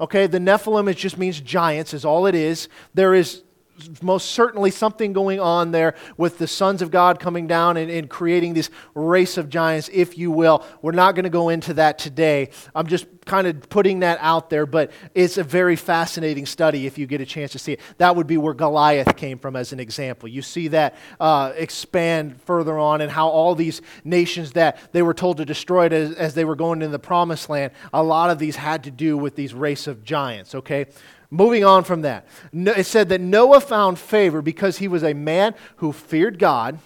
[0.00, 2.68] Okay, the Nephilim it just means giants, is all it is.
[2.94, 3.42] There is
[4.02, 8.08] most certainly something going on there with the sons of God coming down and, and
[8.08, 10.64] creating this race of giants, if you will.
[10.82, 12.50] We're not going to go into that today.
[12.74, 16.98] I'm just kind of putting that out there, but it's a very fascinating study if
[16.98, 17.80] you get a chance to see it.
[17.98, 20.28] That would be where Goliath came from as an example.
[20.28, 25.14] You see that uh, expand further on and how all these nations that they were
[25.14, 28.38] told to destroy as, as they were going into the promised land, a lot of
[28.38, 30.86] these had to do with these race of giants, okay?
[31.30, 35.54] Moving on from that, it said that Noah found favor because he was a man
[35.76, 36.80] who feared God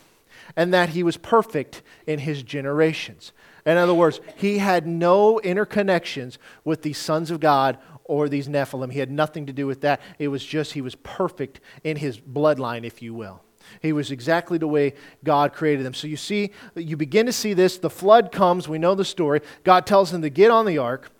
[0.54, 3.32] and that he was perfect in his generations.
[3.64, 8.92] In other words, he had no interconnections with the sons of God or these Nephilim.
[8.92, 10.00] He had nothing to do with that.
[10.18, 13.40] It was just he was perfect in his bloodline, if you will.
[13.80, 14.92] He was exactly the way
[15.24, 15.94] God created them.
[15.94, 17.78] So you see, you begin to see this.
[17.78, 18.68] The flood comes.
[18.68, 19.40] We know the story.
[19.64, 21.10] God tells them to get on the ark.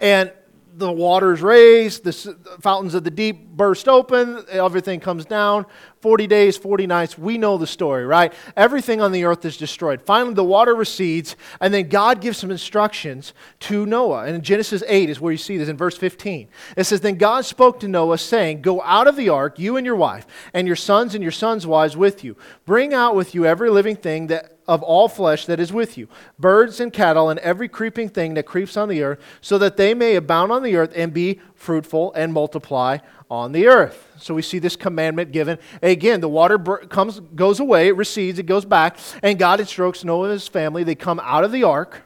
[0.00, 0.32] And
[0.78, 2.12] the waters raised, the
[2.60, 5.66] fountains of the deep burst open, everything comes down.
[6.00, 7.18] 40 days, 40 nights.
[7.18, 8.32] We know the story, right?
[8.56, 10.02] Everything on the earth is destroyed.
[10.02, 14.24] Finally, the water recedes, and then God gives some instructions to Noah.
[14.24, 16.48] And in Genesis 8 is where you see this in verse 15.
[16.76, 19.86] It says, Then God spoke to Noah, saying, Go out of the ark, you and
[19.86, 22.36] your wife, and your sons and your sons' wives with you.
[22.66, 26.08] Bring out with you every living thing that of all flesh that is with you,
[26.38, 29.94] birds and cattle and every creeping thing that creeps on the earth, so that they
[29.94, 32.98] may abound on the earth and be fruitful and multiply
[33.30, 34.08] on the earth.
[34.18, 35.58] So we see this commandment given.
[35.82, 40.24] Again, the water comes, goes away, it recedes, it goes back, and God instructs Noah
[40.24, 40.84] and his family.
[40.84, 42.02] They come out of the ark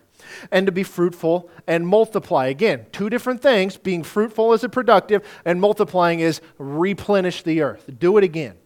[0.50, 2.46] and to be fruitful and multiply.
[2.46, 3.76] Again, two different things.
[3.76, 7.88] Being fruitful is a productive, and multiplying is replenish the earth.
[7.98, 8.56] Do it again.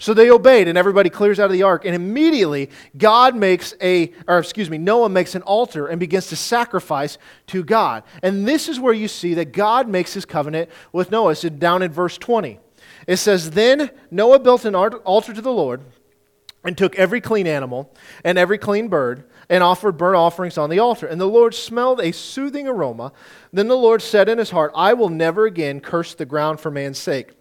[0.00, 1.84] So they obeyed, and everybody clears out of the ark.
[1.84, 6.36] And immediately, God makes a, or excuse me, Noah makes an altar and begins to
[6.36, 8.04] sacrifice to God.
[8.22, 11.32] And this is where you see that God makes his covenant with Noah.
[11.32, 12.58] It's down in verse 20.
[13.06, 15.82] It says, Then Noah built an altar to the Lord
[16.64, 17.92] and took every clean animal
[18.24, 21.08] and every clean bird and offered burnt offerings on the altar.
[21.08, 23.12] And the Lord smelled a soothing aroma.
[23.52, 26.70] Then the Lord said in his heart, I will never again curse the ground for
[26.70, 27.32] man's sake.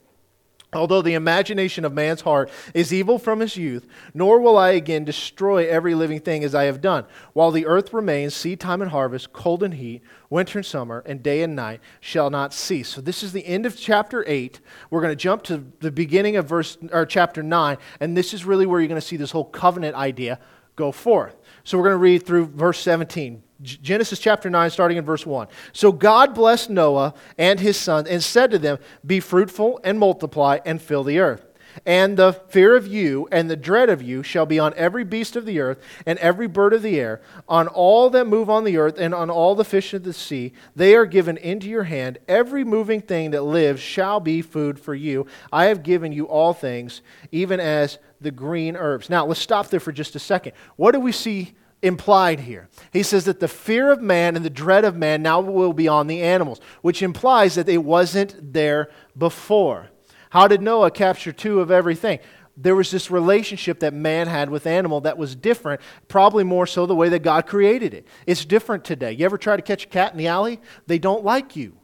[0.71, 5.03] Although the imagination of man's heart is evil from his youth, nor will I again
[5.03, 7.05] destroy every living thing as I have done.
[7.33, 11.23] While the earth remains, seed time and harvest, cold and heat, winter and summer, and
[11.23, 12.87] day and night shall not cease.
[12.87, 14.59] So this is the end of chapter 8.
[14.91, 18.45] We're going to jump to the beginning of verse or chapter 9, and this is
[18.45, 20.39] really where you're going to see this whole covenant idea
[20.75, 21.35] go forth.
[21.69, 23.43] So we're going to read through verse 17.
[23.61, 25.45] Genesis chapter 9, starting in verse 1.
[25.71, 30.57] So God blessed Noah and his sons and said to them, Be fruitful and multiply
[30.65, 31.45] and fill the earth.
[31.85, 35.35] And the fear of you and the dread of you shall be on every beast
[35.35, 38.77] of the earth and every bird of the air, on all that move on the
[38.77, 40.53] earth and on all the fish of the sea.
[40.75, 42.17] They are given into your hand.
[42.27, 45.27] Every moving thing that lives shall be food for you.
[45.53, 49.07] I have given you all things, even as the green herbs.
[49.07, 50.53] Now, let's stop there for just a second.
[50.75, 52.67] What do we see implied here.
[52.91, 55.87] He says that the fear of man and the dread of man now will be
[55.87, 59.89] on the animals, which implies that it wasn't there before.
[60.31, 62.19] How did Noah capture two of everything?
[62.57, 66.85] There was this relationship that man had with animal that was different, probably more so
[66.85, 68.05] the way that God created it.
[68.27, 69.13] It's different today.
[69.13, 70.59] You ever try to catch a cat in the alley?
[70.85, 71.77] They don't like you.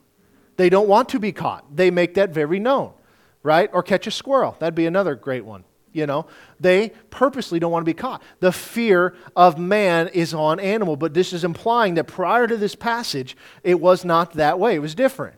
[0.57, 1.75] They don't want to be caught.
[1.75, 2.91] They make that very known,
[3.41, 3.69] right?
[3.71, 4.57] Or catch a squirrel.
[4.59, 5.63] That'd be another great one
[5.95, 6.25] you know
[6.59, 11.13] they purposely don't want to be caught the fear of man is on animal but
[11.13, 14.93] this is implying that prior to this passage it was not that way it was
[14.93, 15.37] different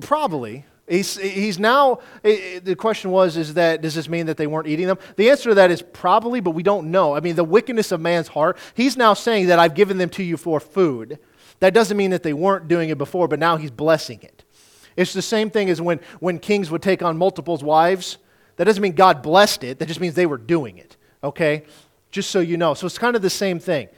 [0.00, 4.68] probably He's, he's now, the question was, is that, does this mean that they weren't
[4.68, 4.98] eating them?
[5.16, 7.16] The answer to that is probably, but we don't know.
[7.16, 10.22] I mean, the wickedness of man's heart, he's now saying that I've given them to
[10.22, 11.18] you for food.
[11.58, 14.44] That doesn't mean that they weren't doing it before, but now he's blessing it.
[14.96, 18.18] It's the same thing as when, when kings would take on multiple wives.
[18.56, 21.64] That doesn't mean God blessed it, that just means they were doing it, okay?
[22.10, 22.74] Just so you know.
[22.74, 23.88] So it's kind of the same thing.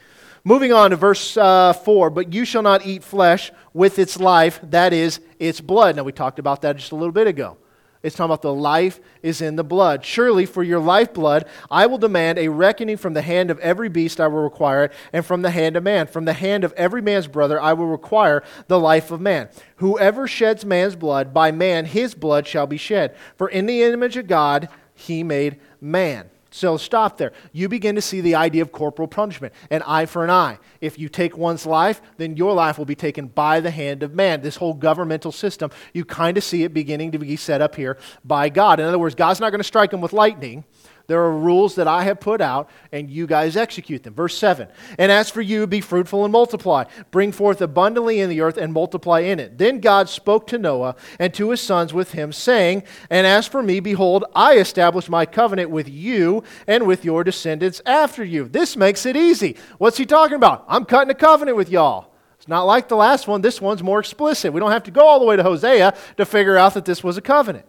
[0.45, 4.61] Moving on to verse uh, 4 But you shall not eat flesh with its life,
[4.63, 5.97] that is, its blood.
[5.97, 7.57] Now, we talked about that just a little bit ago.
[8.03, 10.05] It's talking about the life is in the blood.
[10.05, 14.21] Surely for your lifeblood I will demand a reckoning from the hand of every beast
[14.21, 16.07] I will require it, and from the hand of man.
[16.07, 19.49] From the hand of every man's brother I will require the life of man.
[19.77, 23.17] Whoever sheds man's blood, by man his blood shall be shed.
[23.37, 26.31] For in the image of God he made man.
[26.59, 27.31] So stop there.
[27.53, 30.59] You begin to see the idea of corporal punishment, an eye for an eye.
[30.81, 34.13] If you take one's life, then your life will be taken by the hand of
[34.13, 34.41] man.
[34.41, 37.97] This whole governmental system, you kind of see it beginning to be set up here
[38.25, 38.81] by God.
[38.81, 40.65] In other words, God's not going to strike him with lightning.
[41.09, 44.13] There are rules that I have put out, and you guys execute them.
[44.13, 44.69] Verse 7
[44.99, 46.85] And as for you, be fruitful and multiply.
[47.11, 49.57] Bring forth abundantly in the earth and multiply in it.
[49.57, 53.63] Then God spoke to Noah and to his sons with him, saying, And as for
[53.63, 58.47] me, behold, I establish my covenant with you and with your descendants after you.
[58.47, 59.57] This makes it easy.
[59.79, 60.67] What's he talking about?
[60.69, 62.13] I'm cutting a covenant with y'all.
[62.37, 63.41] It's not like the last one.
[63.41, 64.53] This one's more explicit.
[64.53, 67.03] We don't have to go all the way to Hosea to figure out that this
[67.03, 67.65] was a covenant.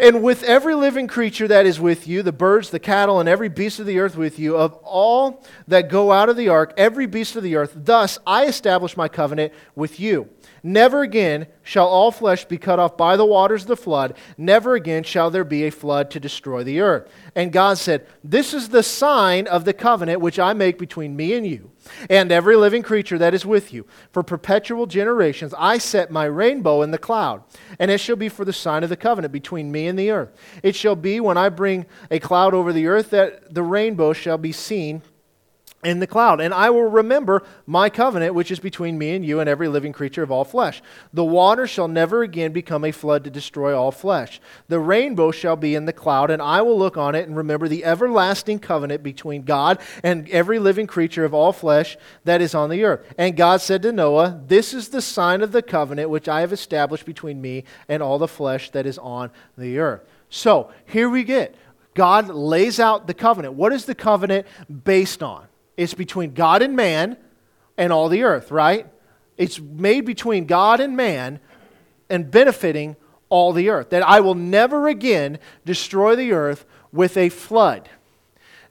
[0.00, 3.50] And with every living creature that is with you, the birds, the cattle, and every
[3.50, 7.06] beast of the earth with you, of all that go out of the ark, every
[7.06, 10.30] beast of the earth, thus I establish my covenant with you.
[10.62, 14.16] Never again shall all flesh be cut off by the waters of the flood.
[14.38, 17.10] Never again shall there be a flood to destroy the earth.
[17.34, 21.34] And God said, This is the sign of the covenant which I make between me
[21.34, 21.70] and you,
[22.08, 23.86] and every living creature that is with you.
[24.12, 27.42] For perpetual generations I set my rainbow in the cloud,
[27.78, 30.32] and it shall be for the sign of the covenant between me and the earth.
[30.62, 34.38] It shall be when I bring a cloud over the earth that the rainbow shall
[34.38, 35.02] be seen
[35.82, 36.40] in the cloud.
[36.40, 39.92] And I will remember my covenant, which is between me and you and every living
[39.92, 40.82] creature of all flesh.
[41.12, 44.40] The water shall never again become a flood to destroy all flesh.
[44.68, 47.66] The rainbow shall be in the cloud, and I will look on it and remember
[47.66, 52.68] the everlasting covenant between God and every living creature of all flesh that is on
[52.68, 53.00] the earth.
[53.16, 56.52] And God said to Noah, This is the sign of the covenant which I have
[56.52, 60.02] established between me and all the flesh that is on the earth.
[60.28, 61.56] So here we get.
[61.94, 63.54] God lays out the covenant.
[63.54, 64.46] What is the covenant
[64.84, 65.46] based on?
[65.80, 67.16] It's between God and man
[67.78, 68.86] and all the earth, right?
[69.38, 71.40] It's made between God and man
[72.10, 72.96] and benefiting
[73.30, 73.88] all the earth.
[73.88, 77.88] That I will never again destroy the earth with a flood.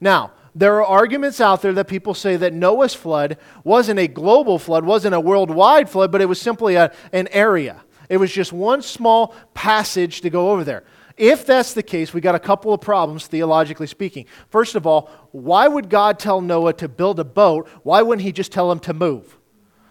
[0.00, 4.60] Now, there are arguments out there that people say that Noah's flood wasn't a global
[4.60, 7.82] flood, wasn't a worldwide flood, but it was simply a, an area.
[8.08, 10.84] It was just one small passage to go over there.
[11.20, 14.24] If that's the case, we got a couple of problems theologically speaking.
[14.48, 17.68] First of all, why would God tell Noah to build a boat?
[17.82, 19.36] Why wouldn't he just tell him to move?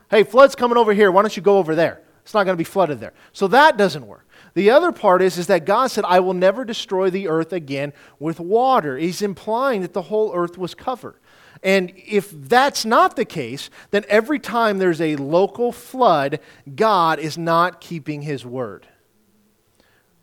[0.09, 1.11] Hey, flood's coming over here.
[1.11, 2.01] Why don't you go over there?
[2.23, 3.13] It's not going to be flooded there.
[3.31, 4.27] So that doesn't work.
[4.55, 7.93] The other part is, is that God said, I will never destroy the earth again
[8.17, 8.97] with water.
[8.97, 11.19] He's implying that the whole earth was covered.
[11.61, 16.39] And if that's not the case, then every time there's a local flood,
[16.75, 18.87] God is not keeping his word.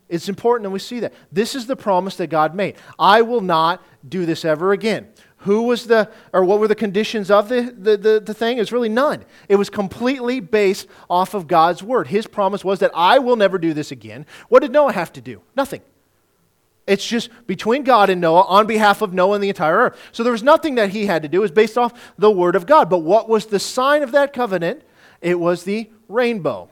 [0.09, 1.13] It's important that we see that.
[1.31, 2.75] This is the promise that God made.
[2.97, 5.07] I will not do this ever again.
[5.41, 8.57] Who was the, or what were the conditions of the, the, the, the thing?
[8.57, 9.23] It's really none.
[9.47, 12.07] It was completely based off of God's word.
[12.07, 14.25] His promise was that I will never do this again.
[14.49, 15.41] What did Noah have to do?
[15.55, 15.81] Nothing.
[16.87, 19.99] It's just between God and Noah on behalf of Noah and the entire earth.
[20.13, 21.39] So there was nothing that he had to do.
[21.39, 22.89] It was based off the word of God.
[22.89, 24.83] But what was the sign of that covenant?
[25.21, 26.69] It was the rainbow.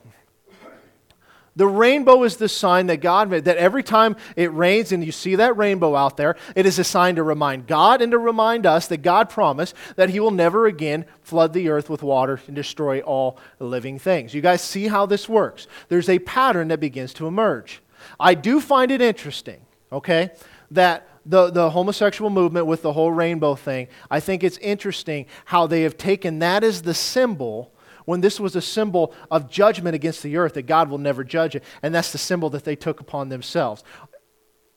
[1.56, 5.10] The rainbow is the sign that God made, that every time it rains and you
[5.10, 8.66] see that rainbow out there, it is a sign to remind God and to remind
[8.66, 12.54] us that God promised that He will never again flood the earth with water and
[12.54, 14.34] destroy all living things.
[14.34, 15.66] You guys see how this works?
[15.88, 17.80] There's a pattern that begins to emerge.
[18.20, 20.32] I do find it interesting, okay,
[20.70, 25.66] that the, the homosexual movement with the whole rainbow thing, I think it's interesting how
[25.66, 27.72] they have taken that as the symbol
[28.06, 31.54] when this was a symbol of judgment against the earth, that God will never judge
[31.54, 31.62] it.
[31.82, 33.84] And that's the symbol that they took upon themselves.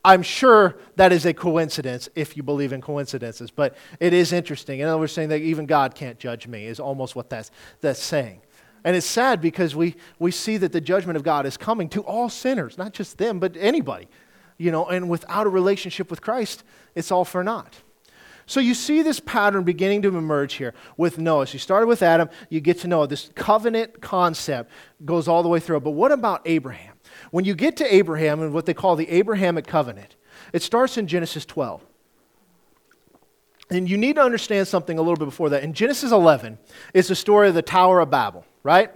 [0.04, 4.80] I'm sure that is a coincidence if you believe in coincidences, but it is interesting.
[4.80, 8.02] In other words, saying that even God can't judge me is almost what that's, that's
[8.02, 8.42] saying.
[8.84, 12.02] And it's sad because we, we see that the judgment of God is coming to
[12.02, 14.08] all sinners, not just them, but anybody.
[14.58, 16.64] You know, and without a relationship with Christ,
[16.96, 17.82] it's all for naught.
[18.50, 21.46] So you see this pattern beginning to emerge here with Noah.
[21.46, 23.08] So you started with Adam, you get to Noah.
[23.08, 24.72] This covenant concept
[25.06, 25.82] goes all the way through.
[25.82, 26.96] But what about Abraham?
[27.30, 30.16] When you get to Abraham and what they call the Abrahamic covenant,
[30.52, 31.86] it starts in Genesis 12.
[33.70, 35.62] And you need to understand something a little bit before that.
[35.62, 36.58] In Genesis 11
[36.96, 38.90] is the story of the Tower of Babel, right?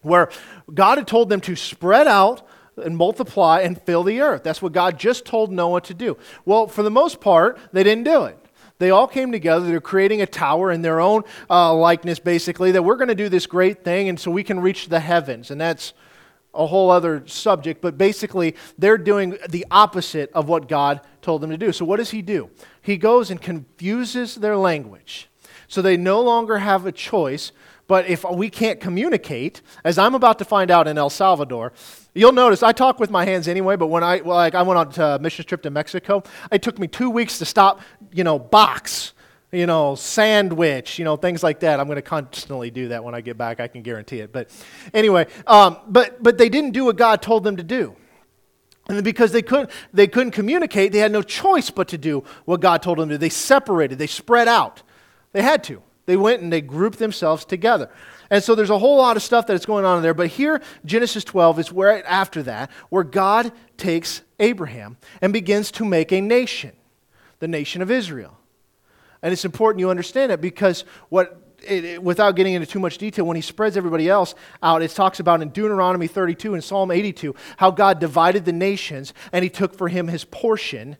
[0.00, 0.30] Where
[0.72, 2.48] God had told them to spread out
[2.82, 4.42] and multiply and fill the earth.
[4.42, 6.16] That's what God just told Noah to do.
[6.46, 8.38] Well, for the most part, they didn't do it.
[8.80, 9.66] They all came together.
[9.66, 13.28] They're creating a tower in their own uh, likeness, basically, that we're going to do
[13.28, 15.52] this great thing, and so we can reach the heavens.
[15.52, 15.92] And that's
[16.52, 21.50] a whole other subject, but basically, they're doing the opposite of what God told them
[21.50, 21.70] to do.
[21.70, 22.50] So, what does He do?
[22.82, 25.28] He goes and confuses their language.
[25.68, 27.52] So they no longer have a choice
[27.90, 31.72] but if we can't communicate, as I'm about to find out in El Salvador,
[32.14, 33.76] you'll notice I talk with my hands anyway.
[33.76, 36.86] But when I like I went on a mission trip to Mexico, it took me
[36.86, 37.80] two weeks to stop,
[38.12, 39.12] you know, box,
[39.52, 41.80] you know, sandwich, you know, things like that.
[41.80, 43.60] I'm going to constantly do that when I get back.
[43.60, 44.32] I can guarantee it.
[44.32, 44.50] But
[44.94, 47.96] anyway, um, but but they didn't do what God told them to do.
[48.88, 52.60] And because they couldn't, they couldn't communicate, they had no choice but to do what
[52.60, 53.18] God told them to do.
[53.18, 54.82] They separated, they spread out.
[55.32, 55.82] They had to.
[56.06, 57.88] They went and they grouped themselves together.
[58.30, 60.14] And so there's a whole lot of stuff that's going on in there.
[60.14, 65.84] But here, Genesis 12 is where, after that, where God takes Abraham and begins to
[65.84, 66.72] make a nation,
[67.40, 68.38] the nation of Israel.
[69.22, 72.98] And it's important you understand it because what it, it, without getting into too much
[72.98, 76.90] detail, when he spreads everybody else out, it talks about in Deuteronomy 32 and Psalm
[76.90, 80.96] 82 how God divided the nations and he took for him his portion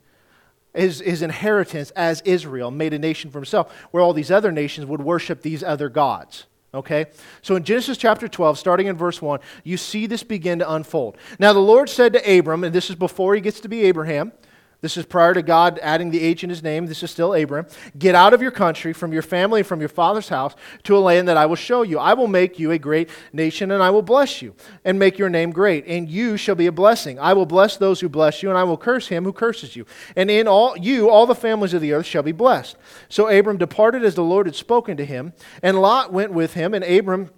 [0.74, 4.86] his, his inheritance as Israel, made a nation for himself, where all these other nations
[4.86, 6.46] would worship these other gods.
[6.72, 7.06] Okay?
[7.42, 11.16] So in Genesis chapter 12, starting in verse 1, you see this begin to unfold.
[11.38, 14.32] Now the Lord said to Abram, and this is before he gets to be Abraham,
[14.80, 16.86] this is prior to God adding the H in his name.
[16.86, 17.66] This is still Abram.
[17.98, 21.28] Get out of your country, from your family, from your father's house, to a land
[21.28, 21.98] that I will show you.
[21.98, 25.28] I will make you a great nation, and I will bless you, and make your
[25.28, 27.18] name great, and you shall be a blessing.
[27.18, 29.86] I will bless those who bless you, and I will curse him who curses you.
[30.16, 32.76] And in all you, all the families of the earth shall be blessed.
[33.08, 36.74] So Abram departed as the Lord had spoken to him, and Lot went with him,
[36.74, 37.30] and Abram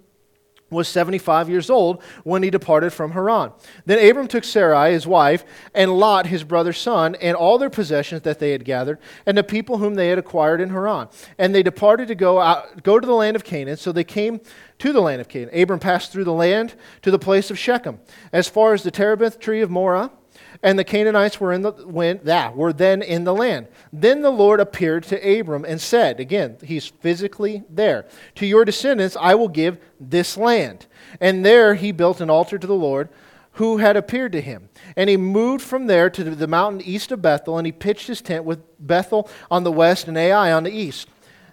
[0.73, 3.51] was 75 years old when he departed from Haran.
[3.85, 8.23] Then Abram took Sarai, his wife, and Lot, his brother's son, and all their possessions
[8.23, 11.07] that they had gathered, and the people whom they had acquired in Haran.
[11.37, 13.77] And they departed to go, out, go to the land of Canaan.
[13.77, 14.41] So they came
[14.79, 15.57] to the land of Canaan.
[15.57, 17.99] Abram passed through the land to the place of Shechem,
[18.31, 20.09] as far as the terebinth tree of Moreh
[20.63, 23.67] and the Canaanites were in the went that were then in the land.
[23.91, 28.07] Then the Lord appeared to Abram and said, again, he's physically there.
[28.35, 30.87] To your descendants I will give this land.
[31.19, 33.09] And there he built an altar to the Lord
[33.57, 34.69] who had appeared to him.
[34.95, 38.21] And he moved from there to the mountain east of Bethel, and he pitched his
[38.21, 41.07] tent with Bethel on the west and Ai on the east.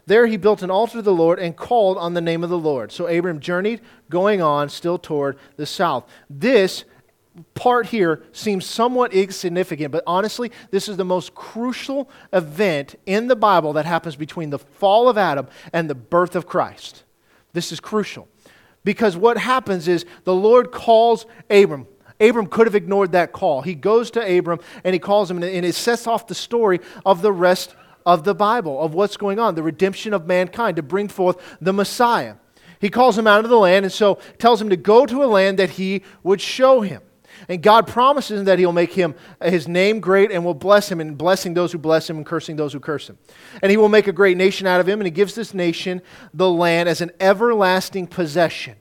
[0.06, 2.58] There he built an altar to the Lord and called on the name of the
[2.58, 2.90] Lord.
[2.90, 6.08] So Abram journeyed, going on still toward the south.
[6.28, 6.84] This
[7.54, 13.36] part here seems somewhat insignificant, but honestly, this is the most crucial event in the
[13.36, 17.04] Bible that happens between the fall of Adam and the birth of Christ.
[17.52, 18.28] This is crucial.
[18.84, 21.86] Because what happens is the Lord calls Abram,
[22.20, 23.62] Abram could have ignored that call.
[23.62, 27.22] He goes to Abram and he calls him, and it sets off the story of
[27.22, 27.74] the rest
[28.04, 31.72] of the Bible, of what's going on, the redemption of mankind, to bring forth the
[31.72, 32.34] Messiah.
[32.80, 35.26] He calls him out of the land and so tells him to go to a
[35.26, 37.02] land that he would show him.
[37.51, 41.18] And God promises that He'll make him his name great and will bless him, and
[41.18, 43.18] blessing those who bless him and cursing those who curse him.
[43.61, 46.01] And He will make a great nation out of him, and He gives this nation
[46.32, 48.76] the land as an everlasting possession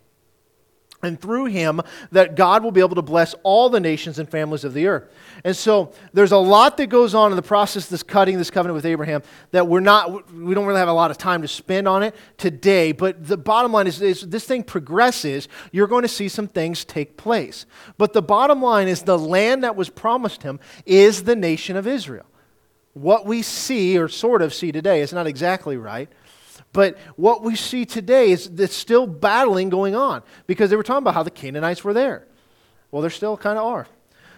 [1.02, 1.82] and through him
[2.12, 5.10] that God will be able to bless all the nations and families of the earth.
[5.44, 8.52] And so there's a lot that goes on in the process of this cutting this
[8.52, 11.48] covenant with Abraham that we're not we don't really have a lot of time to
[11.48, 16.02] spend on it today, but the bottom line is, is this thing progresses, you're going
[16.04, 17.66] to see some things take place.
[17.98, 21.88] But the bottom line is the land that was promised him is the nation of
[21.88, 22.26] Israel.
[22.94, 26.10] What we see or sort of see today is not exactly right
[26.72, 31.04] but what we see today is there's still battling going on because they were talking
[31.04, 32.28] about how the Canaanites were there.
[32.92, 33.88] Well, there still kind of are.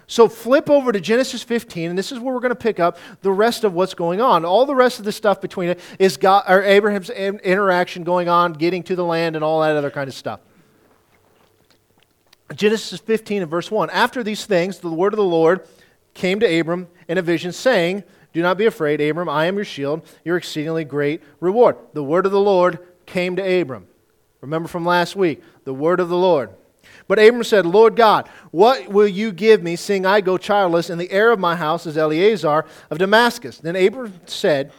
[0.07, 2.97] So flip over to Genesis 15, and this is where we're going to pick up
[3.21, 4.43] the rest of what's going on.
[4.43, 8.53] All the rest of the stuff between it is God, or Abraham's interaction going on,
[8.53, 10.41] getting to the land, and all that other kind of stuff.
[12.53, 13.89] Genesis 15 and verse 1.
[13.89, 15.65] After these things, the word of the Lord
[16.13, 18.03] came to Abram in a vision, saying,
[18.33, 19.29] do not be afraid, Abram.
[19.29, 21.77] I am your shield, your exceedingly great reward.
[21.93, 23.87] The word of the Lord came to Abram.
[24.41, 26.49] Remember from last week, the word of the Lord.
[27.07, 30.99] But Abram said, Lord God, what will you give me, seeing I go childless, and
[30.99, 33.57] the heir of my house is Eliezer of Damascus?
[33.57, 34.71] Then Abram said,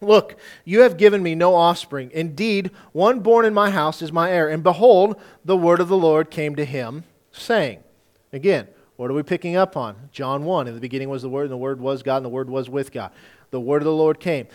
[0.00, 2.10] Look, you have given me no offspring.
[2.12, 4.48] Indeed, one born in my house is my heir.
[4.48, 7.84] And behold, the word of the Lord came to him, saying,
[8.32, 8.66] Again,
[9.02, 9.96] what are we picking up on?
[10.12, 10.68] John 1.
[10.68, 12.70] In the beginning was the Word, and the Word was God, and the Word was
[12.70, 13.10] with God.
[13.50, 14.46] The Word of the Lord came.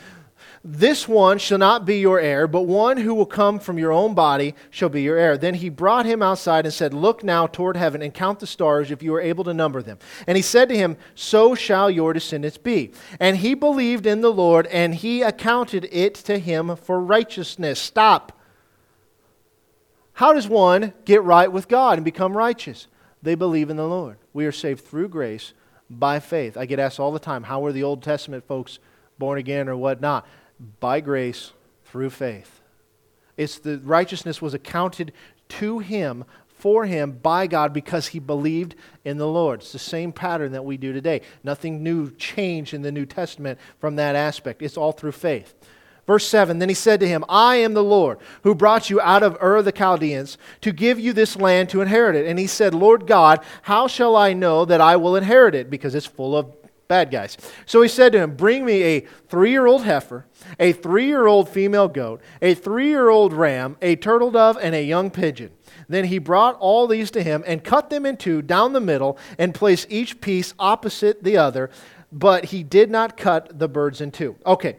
[0.63, 4.13] This one shall not be your heir, but one who will come from your own
[4.13, 5.37] body shall be your heir.
[5.37, 8.89] Then he brought him outside and said, Look now toward heaven and count the stars
[8.89, 9.99] if you are able to number them.
[10.27, 12.93] And he said to him, So shall your descendants be.
[13.19, 17.81] And he believed in the Lord, and he accounted it to him for righteousness.
[17.81, 18.31] Stop.
[20.13, 22.87] How does one get right with God and become righteous?
[23.21, 24.17] They believe in the Lord.
[24.33, 25.53] We are saved through grace
[25.89, 26.57] by faith.
[26.57, 28.79] I get asked all the time, how were the Old Testament folks
[29.17, 30.27] born again or whatnot?
[30.79, 31.53] By grace
[31.85, 32.61] through faith.
[33.37, 35.13] It's the righteousness was accounted
[35.49, 39.61] to him for him by God because he believed in the Lord.
[39.61, 41.21] It's the same pattern that we do today.
[41.43, 44.61] Nothing new changed in the New Testament from that aspect.
[44.63, 45.53] It's all through faith.
[46.07, 49.21] Verse 7 Then he said to him, I am the Lord who brought you out
[49.21, 52.25] of Ur of the Chaldeans to give you this land to inherit it.
[52.25, 55.69] And he said, Lord God, how shall I know that I will inherit it?
[55.69, 56.55] Because it's full of
[56.87, 57.37] bad guys.
[57.65, 60.25] So he said to him, Bring me a three year old heifer,
[60.57, 64.73] a three year old female goat, a three year old ram, a turtle dove, and
[64.73, 65.51] a young pigeon.
[65.89, 69.17] Then he brought all these to him and cut them in two down the middle
[69.37, 71.69] and placed each piece opposite the other,
[72.11, 74.37] but he did not cut the birds in two.
[74.45, 74.77] Okay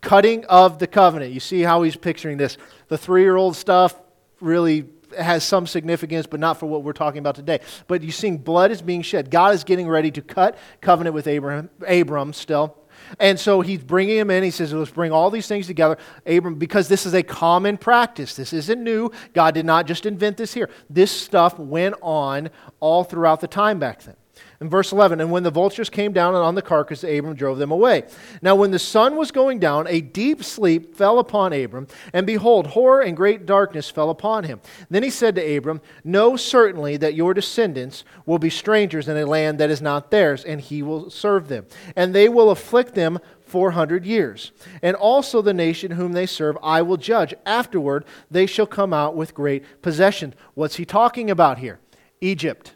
[0.00, 1.32] cutting of the covenant.
[1.32, 2.56] You see how he's picturing this.
[2.88, 3.94] The three year old stuff
[4.40, 4.86] really
[5.18, 7.60] has some significance, but not for what we're talking about today.
[7.86, 9.30] But you're seeing blood is being shed.
[9.30, 12.76] God is getting ready to cut covenant with Abraham, Abram still.
[13.18, 14.42] And so he's bringing him in.
[14.42, 15.96] He says, let's bring all these things together.
[16.26, 18.34] Abram, because this is a common practice.
[18.34, 19.10] This isn't new.
[19.34, 20.68] God did not just invent this here.
[20.90, 24.16] This stuff went on all throughout the time back then.
[24.60, 27.70] In verse 11, and when the vultures came down on the carcass, Abram drove them
[27.70, 28.04] away.
[28.42, 32.68] Now, when the sun was going down, a deep sleep fell upon Abram, and behold,
[32.68, 34.60] horror and great darkness fell upon him.
[34.90, 39.26] Then he said to Abram, Know certainly that your descendants will be strangers in a
[39.26, 41.66] land that is not theirs, and he will serve them.
[41.94, 44.52] And they will afflict them 400 years.
[44.82, 47.34] And also the nation whom they serve I will judge.
[47.46, 50.34] Afterward, they shall come out with great possession.
[50.54, 51.80] What's he talking about here?
[52.20, 52.74] Egypt.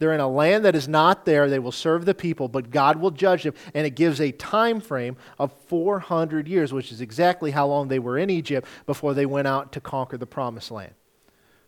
[0.00, 1.48] They're in a land that is not there.
[1.48, 3.52] They will serve the people, but God will judge them.
[3.74, 7.98] And it gives a time frame of 400 years, which is exactly how long they
[7.98, 10.94] were in Egypt before they went out to conquer the promised land.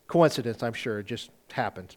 [0.08, 1.00] Coincidence, I'm sure.
[1.00, 1.94] It just happened.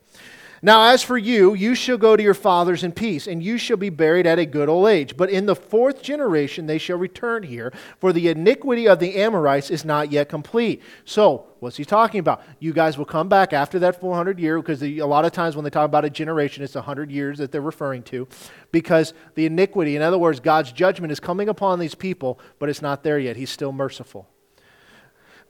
[0.66, 3.78] Now, as for you, you shall go to your fathers in peace, and you shall
[3.78, 5.16] be buried at a good old age.
[5.16, 9.70] But in the fourth generation they shall return here, for the iniquity of the Amorites
[9.70, 10.82] is not yet complete.
[11.04, 12.42] So, what's he talking about?
[12.58, 15.56] You guys will come back after that 400 year, because the, a lot of times
[15.56, 18.28] when they talk about a generation, it's 100 years that they're referring to,
[18.72, 22.82] because the iniquity, in other words, God's judgment is coming upon these people, but it's
[22.82, 23.36] not there yet.
[23.36, 24.28] He's still merciful.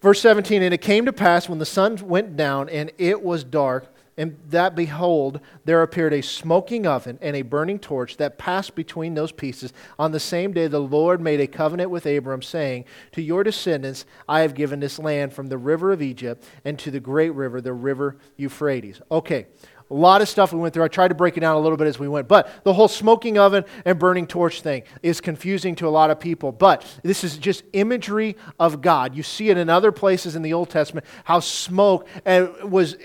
[0.01, 3.45] Verse 17, and it came to pass when the sun went down and it was
[3.45, 8.73] dark and that behold, there appeared a smoking oven and a burning torch that passed
[8.73, 9.73] between those pieces.
[9.99, 14.05] On the same day, the Lord made a covenant with Abram, saying, To your descendants
[14.27, 17.59] I have given this land from the river of Egypt and to the great river,
[17.59, 19.01] the river Euphrates.
[19.11, 19.47] Okay,
[19.89, 20.85] A lot of stuff we went through.
[20.85, 22.29] I tried to break it down a little bit as we went.
[22.29, 26.21] But the whole smoking oven and burning torch thing is confusing to a lot of
[26.21, 26.53] people.
[26.53, 29.13] But this is just imagery of God.
[29.13, 32.95] You see it in other places in the Old Testament how smoke uh, was.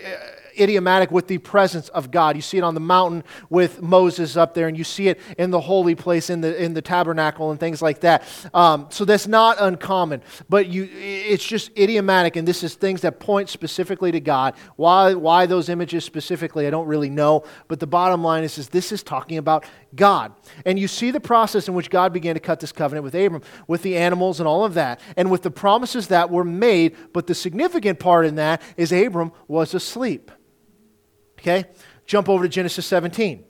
[0.61, 2.35] Idiomatic with the presence of God.
[2.35, 5.51] You see it on the mountain with Moses up there, and you see it in
[5.51, 8.23] the holy place in the, in the tabernacle and things like that.
[8.53, 13.19] Um, so that's not uncommon, but you, it's just idiomatic, and this is things that
[13.19, 14.53] point specifically to God.
[14.75, 18.69] Why, why those images specifically, I don't really know, but the bottom line is, is
[18.69, 20.33] this is talking about God.
[20.65, 23.41] And you see the process in which God began to cut this covenant with Abram,
[23.67, 26.95] with the animals and all of that, and with the promises that were made.
[27.13, 30.31] But the significant part in that is Abram was asleep.
[31.41, 31.65] Okay?
[32.05, 33.45] Jump over to Genesis 17.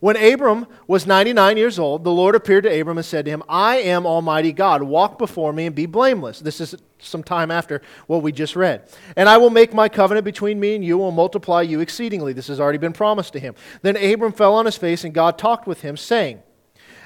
[0.00, 3.42] When Abram was 99 years old, the Lord appeared to Abram and said to him,
[3.48, 4.82] I am Almighty God.
[4.82, 6.40] Walk before me and be blameless.
[6.40, 8.88] This is some time after what we just read.
[9.16, 12.34] And I will make my covenant between me and you and will multiply you exceedingly.
[12.34, 13.54] This has already been promised to him.
[13.80, 16.42] Then Abram fell on his face, and God talked with him, saying,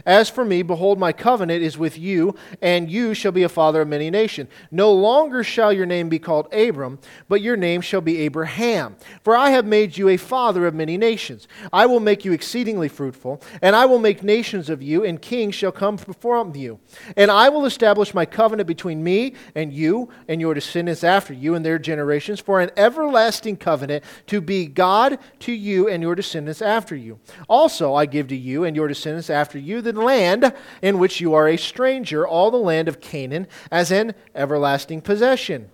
[0.06, 3.82] as for me, behold, my covenant is with you, and you shall be a father
[3.82, 4.48] of many nations.
[4.70, 6.98] No longer shall your name be called Abram,
[7.28, 8.96] but your name shall be Abraham.
[9.22, 11.48] For I have made you a father of many nations.
[11.72, 15.54] I will make you exceedingly fruitful, and I will make nations of you, and kings
[15.54, 16.78] shall come from you.
[17.16, 21.54] And I will establish my covenant between me and you and your descendants after you
[21.54, 26.62] and their generations for an everlasting covenant to be God to you and your descendants
[26.62, 27.18] after you.
[27.48, 31.34] Also, I give to you and your descendants after you the land in which you
[31.34, 35.70] are a stranger, all the land of Canaan, as an everlasting possession.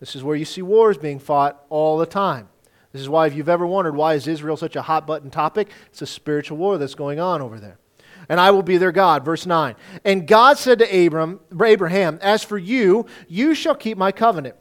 [0.00, 2.48] This is where you see wars being fought all the time.
[2.92, 5.68] This is why, if you've ever wondered why is Israel such a hot button topic,
[5.88, 7.78] it's a spiritual war that's going on over there.
[8.28, 9.24] And I will be their God.
[9.24, 9.74] Verse 9.
[10.04, 14.56] And God said to Abram, Abraham, As for you, you shall keep my covenant.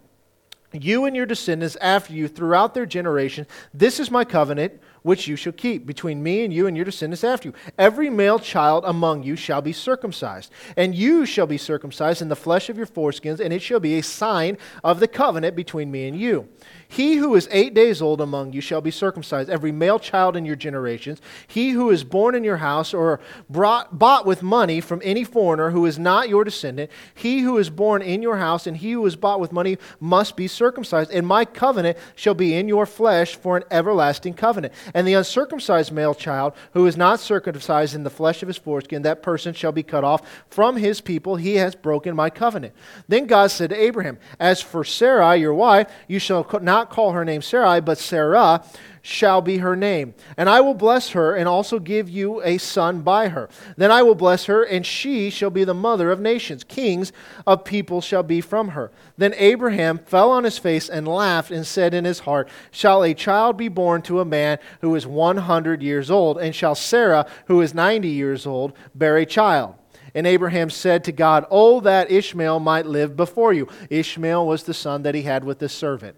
[0.73, 3.47] You and your descendants after you throughout their generations.
[3.73, 7.23] This is my covenant which you shall keep between me and you and your descendants
[7.23, 7.53] after you.
[7.77, 12.35] Every male child among you shall be circumcised, and you shall be circumcised in the
[12.35, 16.07] flesh of your foreskins, and it shall be a sign of the covenant between me
[16.07, 16.49] and you.
[16.87, 20.45] He who is eight days old among you shall be circumcised, every male child in
[20.45, 21.21] your generations.
[21.47, 23.19] He who is born in your house or
[23.49, 27.69] brought, bought with money from any foreigner who is not your descendant, he who is
[27.69, 31.11] born in your house and he who is bought with money must be circumcised.
[31.11, 34.73] And my covenant shall be in your flesh for an everlasting covenant.
[34.93, 39.01] And the uncircumcised male child who is not circumcised in the flesh of his foreskin,
[39.03, 41.35] that person shall be cut off from his people.
[41.35, 42.73] He has broken my covenant.
[43.07, 47.13] Then God said to Abraham, As for Sarai, your wife, you shall not not call
[47.13, 48.63] her name Sarai, but Sarah
[49.01, 50.13] shall be her name.
[50.37, 53.49] And I will bless her and also give you a son by her.
[53.75, 56.63] Then I will bless her, and she shall be the mother of nations.
[56.63, 57.11] Kings
[57.47, 58.91] of people shall be from her.
[59.17, 63.13] Then Abraham fell on his face and laughed and said in his heart, Shall a
[63.13, 66.37] child be born to a man who is 100 years old?
[66.37, 69.75] And shall Sarah, who is 90 years old, bear a child?
[70.13, 73.67] And Abraham said to God, Oh, that Ishmael might live before you.
[73.89, 76.15] Ishmael was the son that he had with the servant.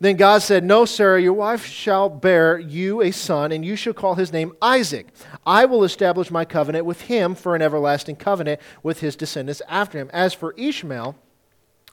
[0.00, 3.92] Then God said, No, Sarah, your wife shall bear you a son, and you shall
[3.92, 5.08] call his name Isaac.
[5.44, 9.98] I will establish my covenant with him for an everlasting covenant with his descendants after
[9.98, 10.08] him.
[10.12, 11.16] As for Ishmael,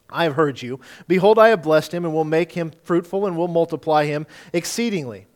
[0.08, 0.80] I have heard you.
[1.06, 5.26] Behold, I have blessed him, and will make him fruitful, and will multiply him exceedingly.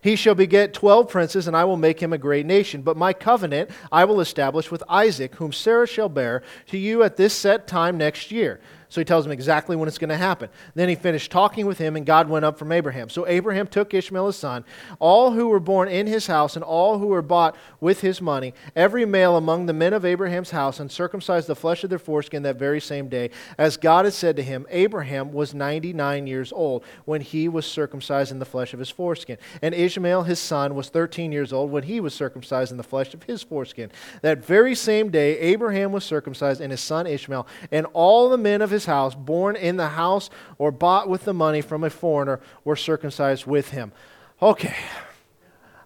[0.00, 2.82] He shall beget twelve princes, and I will make him a great nation.
[2.82, 7.16] But my covenant I will establish with Isaac, whom Sarah shall bear to you at
[7.16, 8.60] this set time next year.
[8.88, 10.48] So he tells him exactly when it's going to happen.
[10.74, 13.08] Then he finished talking with him, and God went up from Abraham.
[13.10, 14.64] So Abraham took Ishmael his son,
[14.98, 18.54] all who were born in his house, and all who were bought with his money,
[18.74, 22.42] every male among the men of Abraham's house, and circumcised the flesh of their foreskin
[22.44, 23.30] that very same day.
[23.58, 28.32] As God had said to him, Abraham was 99 years old when he was circumcised
[28.32, 29.36] in the flesh of his foreskin.
[29.60, 33.12] And Ishmael his son was 13 years old when he was circumcised in the flesh
[33.14, 33.90] of his foreskin.
[34.22, 38.62] That very same day, Abraham was circumcised, and his son Ishmael, and all the men
[38.62, 41.90] of his his house, born in the house or bought with the money from a
[41.90, 43.92] foreigner, were circumcised with him.
[44.40, 44.76] Okay,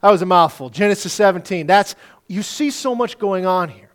[0.02, 0.68] that was a mouthful.
[0.68, 1.66] Genesis 17.
[1.66, 1.94] That's
[2.28, 3.88] you see so much going on here.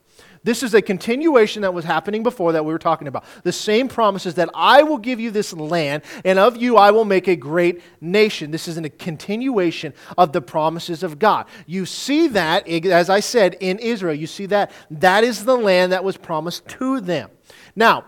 [0.43, 3.25] This is a continuation that was happening before that we were talking about.
[3.43, 7.03] The same promises that I will give you this land, and of you I will
[7.03, 8.51] make a great nation.
[8.51, 11.47] This is a continuation of the promises of God.
[11.65, 14.13] You see that, as I said, in Israel.
[14.13, 17.29] You see that that is the land that was promised to them.
[17.75, 18.05] Now,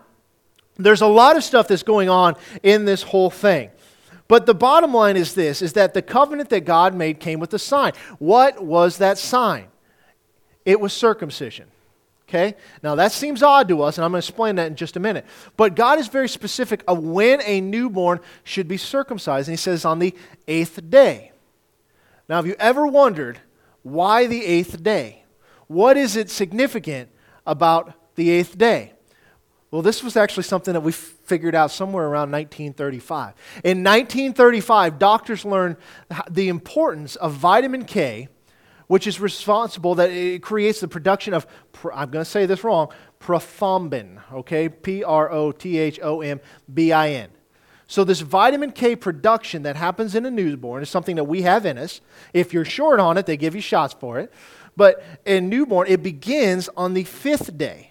[0.80, 3.70] there's a lot of stuff that's going on in this whole thing.
[4.28, 7.54] But the bottom line is this is that the covenant that God made came with
[7.54, 7.94] a sign.
[8.20, 9.68] What was that sign?
[10.66, 11.68] It was circumcision.
[12.28, 12.56] Okay?
[12.84, 15.00] Now that seems odd to us, and I'm going to explain that in just a
[15.00, 15.26] minute.
[15.58, 19.84] But God is very specific of when a newborn should be circumcised, and He says
[19.84, 20.16] on the
[20.48, 21.32] eighth day.
[22.30, 23.40] Now, have you ever wondered
[23.82, 25.24] why the eighth day?
[25.66, 27.10] What is it significant
[27.48, 28.94] about the eighth day?
[29.72, 33.36] Well, this was actually something that we figured out somewhere around 1935.
[33.64, 35.78] In 1935, doctors learned
[36.30, 38.30] the importance of vitamin K
[38.90, 41.46] which is responsible that it creates the production of,
[41.94, 44.68] I'm going to say this wrong, prothrombin, okay?
[44.68, 46.42] P R O T H O M
[46.74, 47.30] B I N.
[47.86, 51.68] So, this vitamin K production that happens in a newborn is something that we have
[51.68, 52.02] in us.
[52.34, 54.34] If you're short on it, they give you shots for it.
[54.76, 57.89] But in newborn, it begins on the fifth day.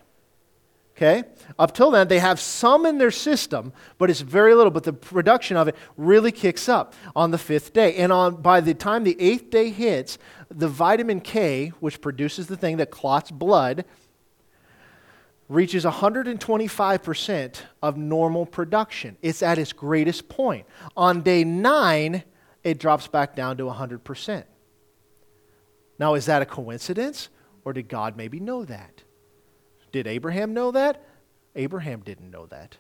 [0.99, 1.23] Okay?
[1.61, 4.73] Up till then, they have some in their system, but it's very little.
[4.73, 7.95] But the production of it really kicks up on the fifth day.
[7.95, 10.19] And on, by the time the eighth day hits,
[10.51, 13.85] the vitamin K, which produces the thing that clots blood,
[15.49, 19.17] reaches 125% of normal production.
[19.23, 20.67] It's at its greatest point.
[20.97, 22.25] On day nine,
[22.65, 24.43] it drops back down to 100%.
[26.01, 27.29] Now, is that a coincidence?
[27.65, 29.05] Or did God maybe know that?
[29.99, 31.03] Did Abraham know that?
[31.57, 32.77] Abraham didn't know that.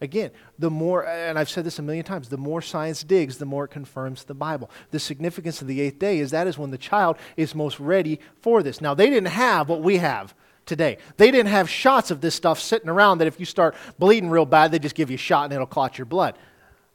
[0.00, 3.44] Again, the more, and I've said this a million times, the more science digs, the
[3.44, 4.70] more it confirms the Bible.
[4.90, 8.20] The significance of the eighth day is that is when the child is most ready
[8.40, 8.80] for this.
[8.80, 10.96] Now, they didn't have what we have today.
[11.18, 14.46] They didn't have shots of this stuff sitting around that if you start bleeding real
[14.46, 16.38] bad, they just give you a shot and it'll clot your blood.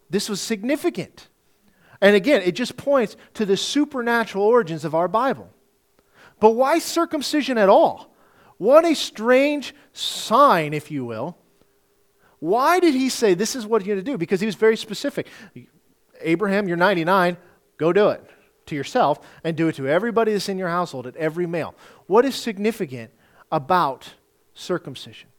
[0.09, 1.27] This was significant.
[2.01, 5.51] And again, it just points to the supernatural origins of our Bible.
[6.39, 8.08] But why circumcision at all?
[8.59, 11.37] What a strange sign, if you will.
[12.39, 14.17] Why did he say this is what you're going to do?
[14.17, 15.27] Because he was very specific.
[16.21, 17.37] Abraham, you're 99,
[17.77, 18.23] go do it
[18.67, 21.73] to yourself and do it to everybody that's in your household, at every male.
[22.07, 23.11] What is significant
[23.49, 24.13] about
[24.53, 25.29] circumcision?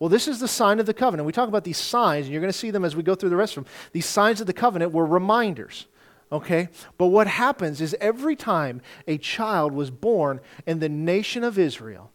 [0.00, 1.26] Well, this is the sign of the covenant.
[1.26, 3.30] We talk about these signs, and you're going to see them as we go through
[3.30, 3.72] the rest of them.
[3.92, 5.86] These signs of the covenant were reminders.
[6.32, 6.68] Okay?
[6.98, 12.10] But what happens is every time a child was born in the nation of Israel,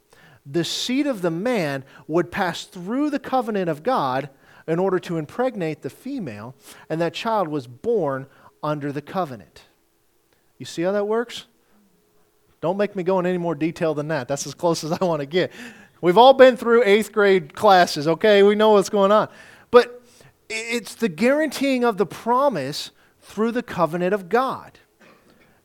[0.52, 4.30] the seed of the man would pass through the covenant of God
[4.68, 6.56] in order to impregnate the female,
[6.90, 8.28] and that child was born
[8.64, 9.64] under the covenant.
[10.58, 11.46] You see how that works?
[12.62, 14.28] Don't make me go in any more detail than that.
[14.28, 15.52] That's as close as I want to get.
[16.02, 18.44] We've all been through eighth grade classes, okay?
[18.44, 19.30] We know what's going on.
[19.72, 20.02] But
[20.50, 22.92] it's the guaranteeing of the promise
[23.22, 24.80] through the covenant of God.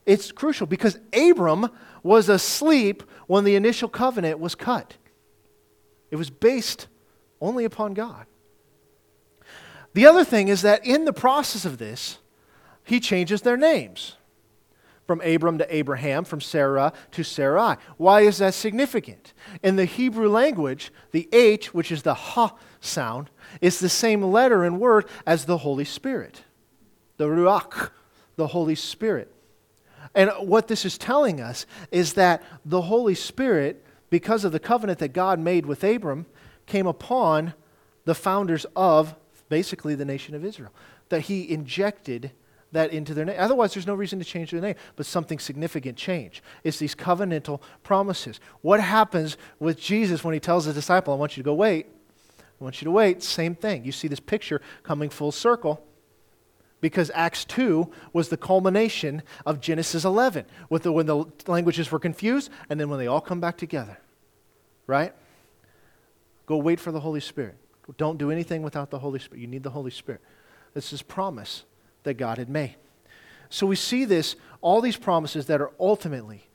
[0.07, 1.69] It's crucial because Abram
[2.05, 4.97] was asleep when the initial covenant was cut.
[6.13, 6.87] It was based
[7.41, 8.27] only upon God.
[9.95, 12.19] The other thing is that in the process of this,
[12.85, 14.15] he changes their names
[15.07, 17.77] from Abram to Abraham, from Sarah to Sarai.
[17.97, 19.33] Why is that significant?
[19.63, 23.31] In the Hebrew language, the H, which is the ha sound,
[23.61, 26.43] is the same letter and word as the Holy Spirit,
[27.17, 27.91] the Ruach,
[28.37, 29.34] the Holy Spirit.
[30.15, 34.99] And what this is telling us is that the Holy Spirit, because of the covenant
[35.01, 36.27] that God made with Abram,
[36.67, 37.55] came upon
[38.05, 39.15] the founders of
[39.49, 40.73] basically the nation of Israel.
[41.09, 42.31] That he injected
[42.73, 43.37] that into their name.
[43.39, 46.43] Otherwise, there's no reason to change their name, but something significant change.
[46.65, 48.41] It's these covenantal promises.
[48.63, 51.87] What happens with Jesus when he tells the disciple, I want you to go wait?
[52.39, 53.23] I want you to wait.
[53.23, 53.85] Same thing.
[53.85, 55.85] You see this picture coming full circle
[56.85, 61.99] because Acts 2 was the culmination of Genesis 11, with the, when the languages were
[61.99, 63.97] confused and then when they all come back together.
[64.87, 65.15] Right?
[66.45, 67.57] Go wait for the Holy Spirit.
[67.97, 69.41] Don't do anything without the Holy Spirit.
[69.41, 70.21] You need the Holy Spirit.
[70.75, 71.65] This is promise
[72.03, 72.77] that God had made.
[73.49, 76.49] So we see this, all these promises that are ultimately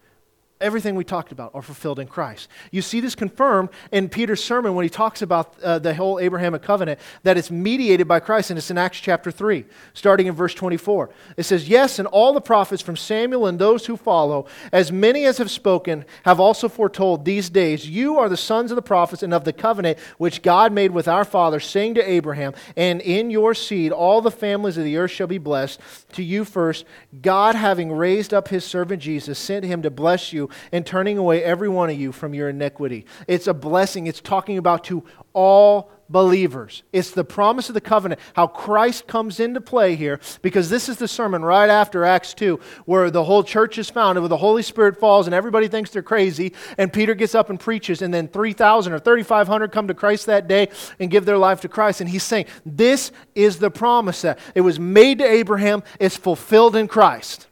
[0.61, 2.49] everything we talked about are fulfilled in Christ.
[2.71, 6.61] You see this confirmed in Peter's sermon when he talks about uh, the whole Abrahamic
[6.61, 10.53] covenant, that it's mediated by Christ, and it's in Acts chapter 3, starting in verse
[10.53, 11.09] 24.
[11.37, 15.25] It says, Yes, and all the prophets from Samuel and those who follow, as many
[15.25, 19.23] as have spoken, have also foretold these days, You are the sons of the prophets
[19.23, 23.31] and of the covenant which God made with our father, saying to Abraham, And in
[23.31, 25.79] your seed all the families of the earth shall be blessed.
[26.13, 26.83] To you first,
[27.21, 31.43] God, having raised up his servant Jesus, sent him to bless you and turning away
[31.43, 33.05] every one of you from your iniquity.
[33.27, 34.07] It's a blessing.
[34.07, 36.83] It's talking about to all believers.
[36.91, 40.97] It's the promise of the covenant, how Christ comes into play here, because this is
[40.97, 44.63] the sermon right after Acts 2, where the whole church is founded, where the Holy
[44.63, 48.27] Spirit falls and everybody thinks they're crazy, and Peter gets up and preaches, and then
[48.27, 50.69] 3,000 or 3,500 come to Christ that day
[50.99, 52.01] and give their life to Christ.
[52.01, 56.75] And he's saying, This is the promise that it was made to Abraham, it's fulfilled
[56.75, 57.48] in Christ.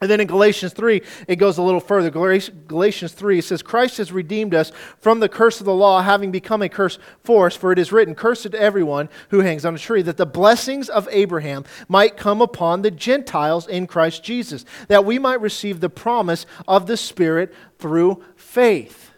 [0.00, 2.10] And then in Galatians 3, it goes a little further.
[2.10, 6.30] Galatians 3 it says, Christ has redeemed us from the curse of the law, having
[6.30, 7.54] become a curse for us.
[7.54, 10.88] For it is written, Cursed to everyone who hangs on a tree, that the blessings
[10.88, 15.90] of Abraham might come upon the Gentiles in Christ Jesus, that we might receive the
[15.90, 19.10] promise of the Spirit through faith.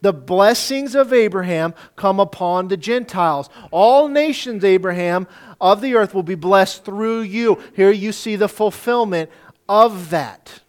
[0.00, 3.50] The blessings of Abraham come upon the Gentiles.
[3.70, 5.26] All nations, Abraham,
[5.60, 7.60] of the earth will be blessed through you.
[7.74, 9.30] Here you see the fulfillment
[9.68, 10.60] of that.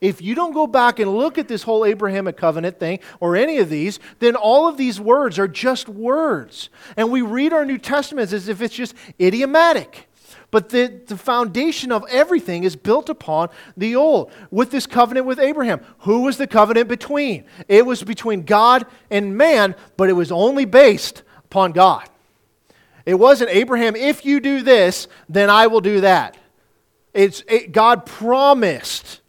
[0.00, 3.58] If you don't go back and look at this whole Abrahamic covenant thing or any
[3.58, 6.68] of these, then all of these words are just words.
[6.96, 10.08] And we read our New Testaments as if it's just idiomatic.
[10.50, 14.30] But the, the foundation of everything is built upon the old.
[14.50, 17.44] With this covenant with Abraham, who was the covenant between?
[17.66, 22.08] It was between God and man, but it was only based upon God.
[23.04, 26.36] It wasn't Abraham, if you do this, then I will do that.
[27.18, 29.22] It's, it, God promised.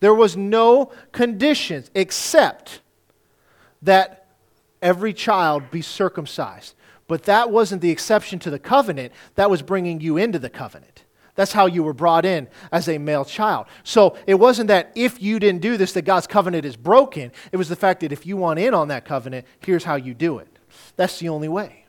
[0.00, 2.82] There was no conditions except
[3.80, 4.26] that
[4.82, 6.74] every child be circumcised.
[7.06, 11.04] But that wasn't the exception to the covenant, that was bringing you into the covenant.
[11.34, 13.68] That's how you were brought in as a male child.
[13.84, 17.32] So it wasn't that if you didn't do this, that God's covenant is broken.
[17.52, 20.12] It was the fact that if you want in on that covenant, here's how you
[20.12, 20.58] do it.
[20.96, 21.86] That's the only way.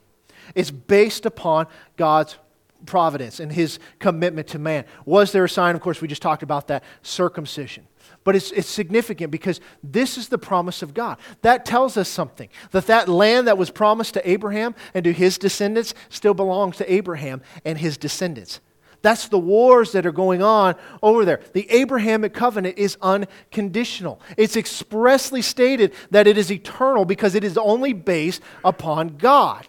[0.56, 1.68] It's based upon
[1.98, 2.38] God's
[2.86, 4.86] providence and his commitment to man.
[5.06, 5.76] Was there a sign?
[5.76, 7.88] Of course, we just talked about that circumcision.
[8.24, 11.18] But it's, it's significant because this is the promise of God.
[11.42, 15.38] That tells us something that that land that was promised to Abraham and to his
[15.38, 18.60] descendants still belongs to Abraham and his descendants.
[19.02, 21.40] That's the wars that are going on over there.
[21.54, 24.20] The Abrahamic covenant is unconditional.
[24.36, 29.66] It's expressly stated that it is eternal because it is only based upon God.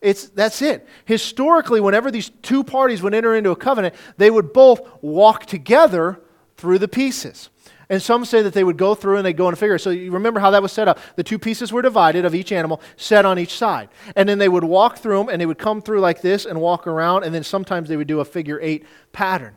[0.00, 0.86] It's, that's it.
[1.04, 6.20] Historically, whenever these two parties would enter into a covenant, they would both walk together
[6.56, 7.50] through the pieces.
[7.90, 9.78] And some say that they would go through and they'd go in a figure.
[9.78, 10.98] So you remember how that was set up.
[11.16, 13.88] The two pieces were divided of each animal, set on each side.
[14.14, 16.60] And then they would walk through them and they would come through like this and
[16.60, 17.24] walk around.
[17.24, 19.56] And then sometimes they would do a figure eight pattern.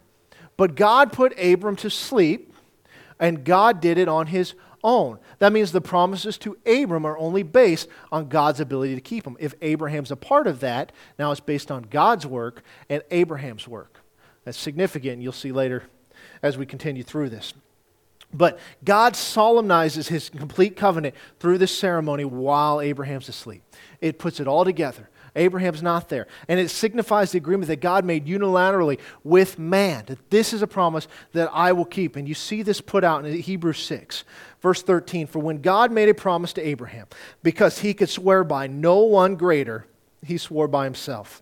[0.56, 2.54] But God put Abram to sleep,
[3.20, 4.54] and God did it on his
[4.84, 5.20] own.
[5.40, 9.38] That means the promises to Abram are only based on God's ability to keep them.
[9.40, 14.02] If Abraham's a part of that, now it's based on God's work and Abraham's work.
[14.44, 15.84] That's significant, you'll see later
[16.42, 17.54] as we continue through this.
[18.34, 23.62] But God solemnizes his complete covenant through this ceremony while Abraham's asleep.
[24.00, 25.10] It puts it all together.
[25.36, 26.28] Abraham's not there.
[26.48, 30.68] And it signifies the agreement that God made unilaterally with man, that this is a
[30.68, 32.16] promise that I will keep.
[32.16, 34.24] And you see this put out in Hebrews 6,
[34.62, 35.28] verse 13.
[35.28, 37.08] For when God made a promise to Abraham,
[37.44, 39.86] because he could swear by no one greater,
[40.24, 41.42] he swore by himself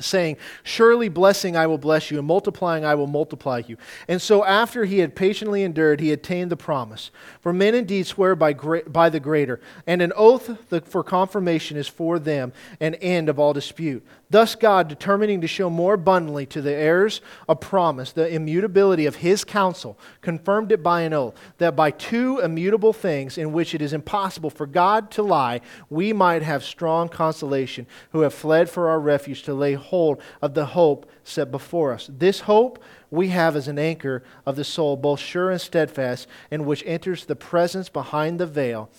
[0.00, 3.76] saying, Surely blessing I will bless you, and multiplying I will multiply you.
[4.08, 7.10] And so after he had patiently endured, he attained the promise.
[7.40, 12.18] For men indeed swear by, by the greater, and an oath for confirmation is for
[12.18, 14.04] them an end of all dispute.
[14.28, 19.16] Thus, God, determining to show more abundantly to the heirs a promise the immutability of
[19.16, 23.80] his counsel, confirmed it by an oath, that by two immutable things in which it
[23.80, 28.88] is impossible for God to lie, we might have strong consolation, who have fled for
[28.88, 32.10] our refuge to lay hold of the hope set before us.
[32.12, 36.66] This hope we have as an anchor of the soul, both sure and steadfast, in
[36.66, 38.90] which enters the presence behind the veil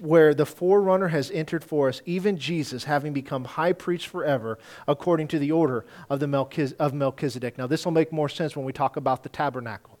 [0.00, 5.28] where the forerunner has entered for us, even Jesus, having become high priest forever, according
[5.28, 7.58] to the order of, the Melchiz- of Melchizedek.
[7.58, 9.98] Now, this will make more sense when we talk about the tabernacle.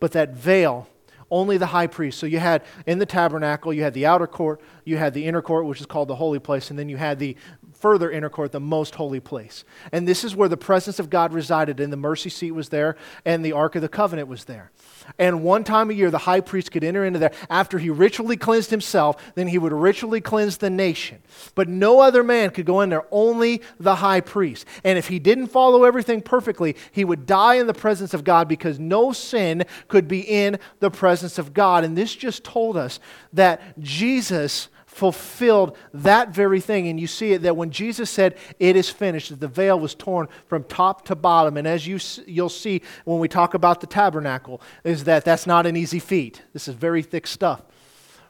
[0.00, 0.88] But that veil,
[1.30, 2.18] only the high priest.
[2.18, 5.42] So you had in the tabernacle, you had the outer court, you had the inner
[5.42, 7.36] court, which is called the holy place, and then you had the
[7.74, 9.64] further inner court, the most holy place.
[9.90, 12.96] And this is where the presence of God resided, and the mercy seat was there,
[13.24, 14.70] and the Ark of the Covenant was there.
[15.18, 17.32] And one time a year, the high priest could enter into there.
[17.50, 21.22] After he ritually cleansed himself, then he would ritually cleanse the nation.
[21.54, 24.66] But no other man could go in there, only the high priest.
[24.84, 28.48] And if he didn't follow everything perfectly, he would die in the presence of God
[28.48, 31.84] because no sin could be in the presence of God.
[31.84, 33.00] And this just told us
[33.32, 36.86] that Jesus fulfilled that very thing.
[36.86, 39.94] And you see it that when Jesus said, It is finished, that the veil was
[39.94, 41.56] torn from top to bottom.
[41.56, 45.66] And as you, you'll see when we talk about the tabernacle, is that that's not
[45.66, 46.42] an easy feat.
[46.52, 47.62] This is very thick stuff.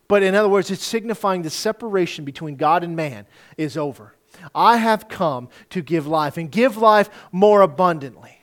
[0.06, 4.14] But in other words, it's signifying the separation between God and man is over.
[4.54, 8.38] I have come to give life and give life more abundantly.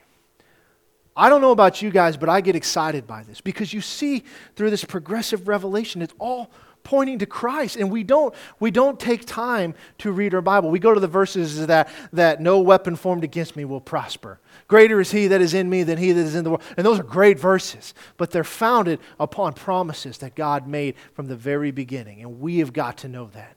[1.16, 4.24] I don't know about you guys, but I get excited by this because you see
[4.56, 6.50] through this progressive revelation, it's all
[6.82, 7.76] pointing to Christ.
[7.76, 10.70] And we don't, we don't take time to read our Bible.
[10.70, 14.40] We go to the verses that, that no weapon formed against me will prosper.
[14.68, 16.62] Greater is he that is in me than he that is in the world.
[16.76, 21.36] And those are great verses, but they're founded upon promises that God made from the
[21.36, 22.20] very beginning.
[22.22, 23.56] And we have got to know that.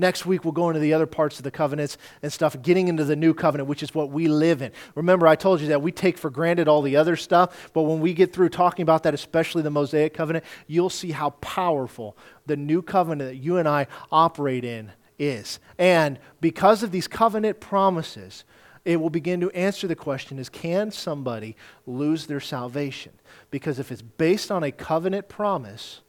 [0.00, 3.04] Next week, we'll go into the other parts of the covenants and stuff, getting into
[3.04, 4.70] the new covenant, which is what we live in.
[4.94, 7.98] Remember, I told you that we take for granted all the other stuff, but when
[7.98, 12.56] we get through talking about that, especially the Mosaic covenant, you'll see how powerful the
[12.56, 15.58] new covenant that you and I operate in is.
[15.78, 18.44] And because of these covenant promises,
[18.84, 23.12] it will begin to answer the question is can somebody lose their salvation?
[23.50, 26.02] Because if it's based on a covenant promise,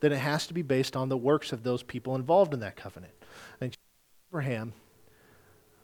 [0.00, 2.74] then it has to be based on the works of those people involved in that
[2.74, 3.12] covenant.
[4.34, 4.72] Abraham,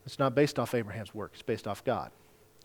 [0.04, 2.10] it's not based off Abraham's work, it's based off God.